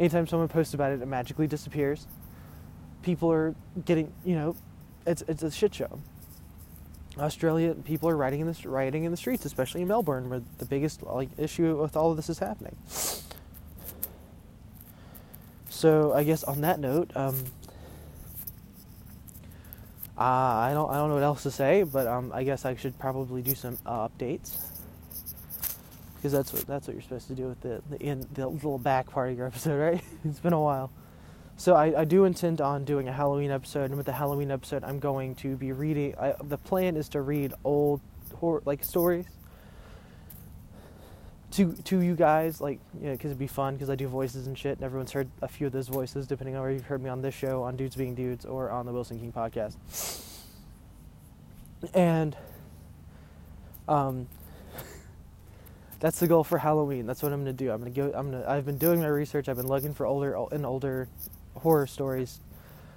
Anytime 0.01 0.25
someone 0.25 0.47
posts 0.47 0.73
about 0.73 0.93
it, 0.93 0.99
it 0.99 1.05
magically 1.05 1.45
disappears. 1.45 2.07
People 3.03 3.31
are 3.31 3.53
getting, 3.85 4.11
you 4.25 4.33
know, 4.33 4.55
it's, 5.05 5.21
it's 5.27 5.43
a 5.43 5.51
shit 5.51 5.75
show. 5.75 5.99
Australia, 7.19 7.75
people 7.75 8.09
are 8.09 8.17
rioting 8.17 8.39
in 8.39 8.47
the 8.47 8.57
rioting 8.67 9.03
in 9.03 9.11
the 9.11 9.17
streets, 9.17 9.45
especially 9.45 9.83
in 9.83 9.87
Melbourne, 9.87 10.27
where 10.27 10.41
the 10.57 10.65
biggest 10.65 11.03
like 11.03 11.29
issue 11.37 11.79
with 11.79 11.95
all 11.95 12.09
of 12.09 12.17
this 12.17 12.31
is 12.31 12.39
happening. 12.39 12.75
So 15.69 16.13
I 16.13 16.23
guess 16.23 16.43
on 16.45 16.61
that 16.61 16.79
note, 16.79 17.11
um, 17.15 17.35
uh, 20.17 20.23
I 20.23 20.71
don't 20.73 20.89
I 20.89 20.95
don't 20.95 21.09
know 21.09 21.15
what 21.15 21.23
else 21.23 21.43
to 21.43 21.51
say, 21.51 21.83
but 21.83 22.07
um, 22.07 22.31
I 22.33 22.43
guess 22.43 22.65
I 22.65 22.75
should 22.75 22.97
probably 22.97 23.43
do 23.43 23.53
some 23.53 23.77
uh, 23.85 24.07
updates 24.07 24.57
because 26.21 26.31
that's 26.31 26.53
what 26.53 26.67
that's 26.67 26.88
what 26.88 26.93
you're 26.93 27.01
supposed 27.01 27.27
to 27.27 27.34
do 27.34 27.47
with 27.47 27.62
the 27.62 27.81
the, 27.89 28.27
the 28.34 28.47
little 28.47 28.77
back 28.77 29.10
part 29.10 29.31
of 29.31 29.38
your 29.38 29.47
episode, 29.47 29.79
right? 29.79 30.03
it's 30.23 30.39
been 30.39 30.53
a 30.53 30.62
while. 30.62 30.91
So 31.57 31.73
I, 31.75 32.01
I 32.01 32.05
do 32.05 32.25
intend 32.25 32.62
on 32.62 32.86
doing 32.86 33.07
a 33.07 33.12
Halloween 33.12 33.49
episode, 33.49 33.86
and 33.86 33.97
with 33.97 34.05
the 34.05 34.13
Halloween 34.13 34.51
episode, 34.51 34.84
I'm 34.84 34.99
going 34.99 35.34
to 35.36 35.55
be 35.55 35.71
reading. 35.71 36.13
I, 36.19 36.36
the 36.43 36.57
plan 36.57 36.95
is 36.95 37.10
to 37.10 37.21
read 37.21 37.53
old 37.63 38.01
horror 38.36 38.62
like 38.65 38.84
stories 38.84 39.25
to 41.51 41.73
to 41.73 42.01
you 42.01 42.15
guys, 42.15 42.62
like 42.62 42.79
you 42.99 43.07
know, 43.07 43.13
because 43.13 43.31
it'd 43.31 43.39
be 43.39 43.47
fun 43.47 43.73
because 43.73 43.89
I 43.89 43.95
do 43.95 44.07
voices 44.07 44.45
and 44.45 44.55
shit, 44.55 44.77
and 44.77 44.84
everyone's 44.84 45.12
heard 45.12 45.27
a 45.41 45.47
few 45.47 45.65
of 45.65 45.73
those 45.73 45.88
voices, 45.88 46.27
depending 46.27 46.55
on 46.55 46.62
where 46.62 46.71
you've 46.71 46.86
heard 46.86 47.01
me 47.01 47.10
on 47.10 47.21
this 47.21 47.34
show, 47.34 47.63
on 47.63 47.75
Dudes 47.75 47.95
Being 47.95 48.13
Dudes, 48.13 48.45
or 48.45 48.69
on 48.69 48.86
the 48.86 48.91
Wilson 48.91 49.19
King 49.19 49.31
podcast. 49.31 49.75
And 51.95 52.38
um, 53.88 54.27
that's 56.01 56.19
the 56.19 56.27
goal 56.27 56.43
for 56.43 56.57
Halloween. 56.57 57.05
That's 57.05 57.23
what 57.23 57.31
I'm 57.31 57.39
gonna 57.41 57.53
do. 57.53 57.71
I'm 57.71 57.77
gonna 57.77 57.91
go. 57.91 58.11
I'm 58.13 58.31
gonna. 58.31 58.43
I've 58.47 58.65
been 58.65 58.79
doing 58.79 58.99
my 58.99 59.07
research. 59.07 59.47
I've 59.47 59.55
been 59.55 59.67
looking 59.67 59.93
for 59.93 60.05
older 60.05 60.35
and 60.51 60.65
older 60.65 61.07
horror 61.55 61.85
stories, 61.85 62.41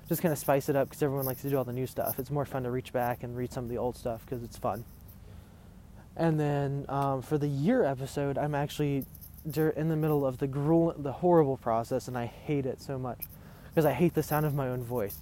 just 0.09 0.23
kind 0.23 0.33
of 0.33 0.39
spice 0.39 0.71
it 0.71 0.75
up 0.75 0.89
because 0.89 1.03
everyone 1.03 1.27
likes 1.27 1.43
to 1.43 1.51
do 1.51 1.59
all 1.59 1.65
the 1.65 1.73
new 1.73 1.87
stuff. 1.87 2.19
It's 2.19 2.31
more 2.31 2.47
fun 2.47 2.63
to 2.65 2.71
reach 2.71 2.93
back 2.93 3.23
and 3.23 3.37
read 3.37 3.53
some 3.53 3.65
of 3.65 3.71
the 3.71 3.77
old 3.79 3.97
stuff 3.97 4.25
because 4.25 4.43
it's 4.43 4.57
fun. 4.57 4.85
And 6.17 6.41
then 6.41 6.87
um, 6.89 7.21
for 7.21 7.37
the 7.37 7.49
year 7.49 7.85
episode, 7.85 8.39
I'm 8.39 8.55
actually 8.55 9.05
in 9.45 9.89
the 9.89 9.97
middle 9.97 10.25
of 10.25 10.39
the 10.39 10.47
gruel, 10.47 10.95
the 10.97 11.13
horrible 11.13 11.59
process, 11.59 12.09
and 12.09 12.17
I 12.17 12.25
hate 12.25 12.65
it 12.65 12.81
so 12.81 12.99
much 12.99 13.25
because 13.69 13.85
I 13.85 13.93
hate 13.93 14.15
the 14.15 14.23
sound 14.23 14.47
of 14.47 14.55
my 14.55 14.69
own 14.69 14.83
voice. 14.83 15.19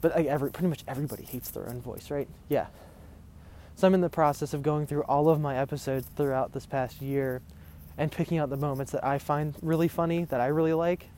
But 0.00 0.16
I, 0.16 0.22
every, 0.22 0.50
pretty 0.50 0.68
much 0.68 0.84
everybody 0.86 1.24
hates 1.24 1.50
their 1.50 1.68
own 1.68 1.80
voice, 1.80 2.12
right? 2.12 2.28
Yeah. 2.48 2.66
So 3.80 3.86
I'm 3.86 3.94
in 3.94 4.02
the 4.02 4.10
process 4.10 4.52
of 4.52 4.62
going 4.62 4.86
through 4.86 5.04
all 5.04 5.30
of 5.30 5.40
my 5.40 5.56
episodes 5.56 6.06
throughout 6.14 6.52
this 6.52 6.66
past 6.66 7.00
year 7.00 7.40
and 7.96 8.12
picking 8.12 8.36
out 8.36 8.50
the 8.50 8.58
moments 8.58 8.92
that 8.92 9.02
I 9.02 9.16
find 9.16 9.54
really 9.62 9.88
funny, 9.88 10.24
that 10.24 10.38
I 10.38 10.48
really 10.48 10.74
like, 10.74 11.08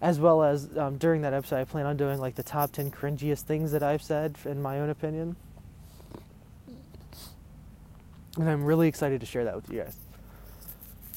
as 0.00 0.18
well 0.18 0.42
as 0.42 0.74
um, 0.78 0.96
during 0.96 1.20
that 1.20 1.34
episode, 1.34 1.56
I 1.56 1.64
plan 1.64 1.84
on 1.84 1.98
doing 1.98 2.20
like 2.20 2.36
the 2.36 2.42
top 2.42 2.72
10 2.72 2.90
cringiest 2.90 3.42
things 3.42 3.72
that 3.72 3.82
I've 3.82 4.02
said, 4.02 4.36
in 4.46 4.62
my 4.62 4.80
own 4.80 4.88
opinion. 4.88 5.36
And 8.38 8.48
I'm 8.48 8.64
really 8.64 8.88
excited 8.88 9.20
to 9.20 9.26
share 9.26 9.44
that 9.44 9.54
with 9.54 9.70
you 9.70 9.82
guys. 9.82 9.98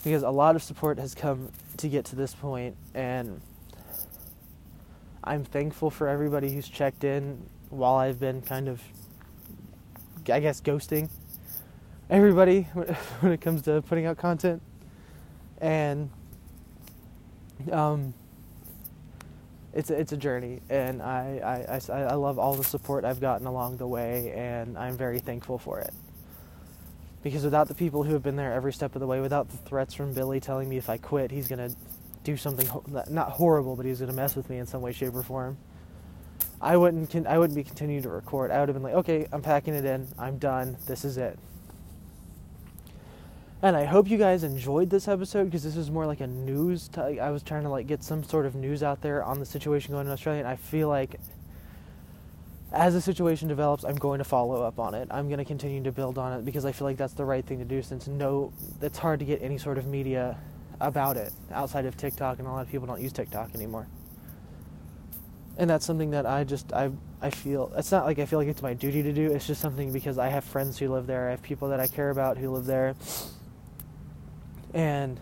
Because 0.04 0.22
a 0.22 0.32
lot 0.32 0.58
of 0.58 0.64
support 0.64 1.00
has 1.00 1.16
come 1.16 1.50
to 1.78 1.88
get 1.88 2.04
to 2.08 2.18
this 2.18 2.36
point, 2.36 2.76
and 2.94 3.40
I'm 5.24 5.46
thankful 5.46 5.92
for 5.92 6.10
everybody 6.10 6.52
who's 6.52 6.68
checked 6.68 7.06
in 7.06 7.42
while 7.70 7.96
I've 7.96 8.20
been 8.20 8.42
kind 8.42 8.68
of, 8.68 8.82
I 10.30 10.40
guess, 10.40 10.62
ghosting 10.62 11.10
everybody 12.10 12.62
when 13.22 13.32
it 13.32 13.42
comes 13.42 13.64
to 13.64 13.82
putting 13.82 14.06
out 14.06 14.18
content. 14.18 14.62
And, 15.60 16.10
um, 17.72 18.14
it's 19.74 19.90
a, 19.90 19.98
it's 19.98 20.12
a 20.12 20.18
journey, 20.18 20.62
and 20.70 21.02
I, 21.02 21.66
I, 21.70 21.94
I, 21.94 22.02
I 22.02 22.14
love 22.16 22.38
all 22.38 22.56
the 22.56 22.64
support 22.64 23.06
I've 23.06 23.22
gotten 23.22 23.48
along 23.48 23.78
the 23.78 23.88
way, 23.88 24.34
and 24.36 24.78
I'm 24.78 24.98
very 24.98 25.20
thankful 25.20 25.58
for 25.58 25.80
it. 25.80 25.94
Because 27.24 27.44
without 27.44 27.68
the 27.68 27.76
people 27.76 28.04
who 28.04 28.14
have 28.14 28.24
been 28.24 28.36
there 28.36 28.52
every 28.52 28.74
step 28.74 28.96
of 28.96 29.00
the 29.00 29.08
way, 29.08 29.22
without 29.22 29.50
the 29.50 29.58
threats 29.58 29.94
from 29.94 30.14
Billy 30.14 30.40
telling 30.40 30.68
me 30.68 30.78
if 30.78 30.90
I 30.90 30.98
quit, 30.98 31.32
he's 31.32 31.48
gonna 31.48 31.70
do 32.24 32.36
something 32.36 32.68
not 33.10 33.30
horrible, 33.30 33.76
but 33.76 33.86
he's 33.86 34.00
gonna 34.00 34.14
mess 34.14 34.36
with 34.36 34.50
me 34.50 34.58
in 34.58 34.66
some 34.66 34.82
way, 34.82 34.92
shape, 34.92 35.16
or 35.16 35.24
form. 35.24 35.58
I 36.62 36.78
wouldn't 36.78 37.16
I 37.26 37.40
wouldn't 37.40 37.56
be 37.56 37.64
continuing 37.64 38.04
to 38.04 38.10
record. 38.10 38.52
I 38.52 38.60
would 38.60 38.70
have 38.70 38.76
been 38.76 38.84
like, 38.84 38.94
okay, 38.94 39.28
I'm 39.32 39.42
packing 39.42 39.74
it 39.74 39.84
in. 39.84 40.08
I'm 40.20 40.38
done. 40.38 40.78
This 40.86 41.04
is 41.04 41.18
it. 41.18 41.40
And 43.64 43.76
I 43.76 43.86
hope 43.86 44.10
you 44.10 44.18
guys 44.18 44.44
enjoyed 44.44 44.90
this 44.90 45.08
episode 45.08 45.46
because 45.46 45.64
this 45.64 45.76
is 45.76 45.92
more 45.92 46.06
like 46.06 46.20
a 46.20 46.28
news. 46.28 46.88
T- 46.88 47.20
I 47.20 47.30
was 47.30 47.44
trying 47.44 47.64
to 47.64 47.70
like 47.70 47.88
get 47.88 48.04
some 48.04 48.24
sort 48.24 48.46
of 48.46 48.56
news 48.56 48.84
out 48.84 49.02
there 49.02 49.24
on 49.24 49.40
the 49.40 49.46
situation 49.46 49.92
going 49.92 50.08
in 50.08 50.14
Australia, 50.14 50.40
and 50.40 50.48
I 50.48 50.56
feel 50.56 50.88
like 50.88 51.20
as 52.72 52.94
the 52.94 53.02
situation 53.02 53.48
develops, 53.48 53.84
I'm 53.84 53.98
going 53.98 54.20
to 54.20 54.24
follow 54.24 54.64
up 54.64 54.80
on 54.80 54.94
it. 54.94 55.08
I'm 55.12 55.28
going 55.28 55.40
to 55.40 55.46
continue 55.46 55.84
to 55.84 55.92
build 55.92 56.18
on 56.18 56.40
it 56.40 56.46
because 56.46 56.66
I 56.66 56.72
feel 56.72 56.88
like 56.88 56.98
that's 56.98 57.14
the 57.14 57.26
right 57.26 57.46
thing 57.46 57.60
to 57.60 57.66
do. 57.66 57.82
Since 57.82 58.08
no, 58.08 58.54
it's 58.82 58.98
hard 58.98 59.20
to 59.20 59.26
get 59.26 59.42
any 59.42 59.58
sort 59.58 59.78
of 59.78 59.86
media 59.88 60.38
about 60.80 61.18
it 61.18 61.34
outside 61.52 61.86
of 61.86 61.98
TikTok, 61.98 62.40
and 62.40 62.48
a 62.48 62.52
lot 62.52 62.62
of 62.62 62.72
people 62.72 62.88
don't 62.88 63.02
use 63.02 63.14
TikTok 63.14 63.54
anymore. 63.54 63.88
And 65.62 65.70
that's 65.70 65.86
something 65.86 66.10
that 66.12 66.26
I 66.26 66.44
just 66.44 66.74
I 66.74 66.90
I 67.22 67.30
feel 67.30 67.72
it's 67.78 67.92
not 67.92 68.06
like 68.06 68.18
I 68.18 68.26
feel 68.26 68.40
like 68.40 68.48
it's 68.48 68.64
my 68.64 68.74
duty 68.74 69.04
to 69.04 69.14
do. 69.14 69.32
It's 69.32 69.46
just 69.46 69.62
something 69.62 69.94
because 69.94 70.18
I 70.18 70.30
have 70.30 70.44
friends 70.44 70.80
who 70.80 70.92
live 70.92 71.06
there. 71.06 71.28
I 71.28 71.32
have 71.32 71.44
people 71.44 71.70
that 71.70 71.80
I 71.80 71.86
care 71.86 72.10
about 72.10 72.38
who 72.38 72.50
live 72.50 72.66
there 72.66 72.96
and 74.74 75.20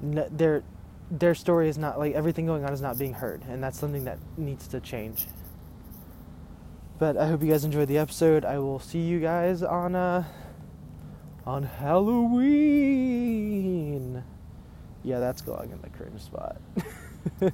their 0.00 0.62
their 1.10 1.34
story 1.34 1.68
is 1.68 1.76
not 1.78 1.98
like 1.98 2.14
everything 2.14 2.46
going 2.46 2.64
on 2.64 2.72
is 2.72 2.80
not 2.80 2.96
being 2.98 3.14
heard, 3.14 3.42
and 3.48 3.60
that's 3.62 3.78
something 3.78 4.04
that 4.04 4.18
needs 4.36 4.68
to 4.68 4.80
change. 4.80 5.26
But 6.98 7.16
I 7.16 7.28
hope 7.28 7.42
you 7.42 7.48
guys 7.48 7.64
enjoyed 7.64 7.88
the 7.88 7.96
episode. 7.98 8.44
I 8.44 8.58
will 8.58 8.80
see 8.80 9.00
you 9.00 9.20
guys 9.20 9.62
on 9.62 9.94
uh 9.94 10.24
on 11.46 11.62
Halloween. 11.62 12.52
Yeah, 15.02 15.20
that's 15.20 15.40
going 15.42 15.70
in 15.70 15.80
the 15.80 15.88
cringe 15.90 16.20
spot. 16.20 16.60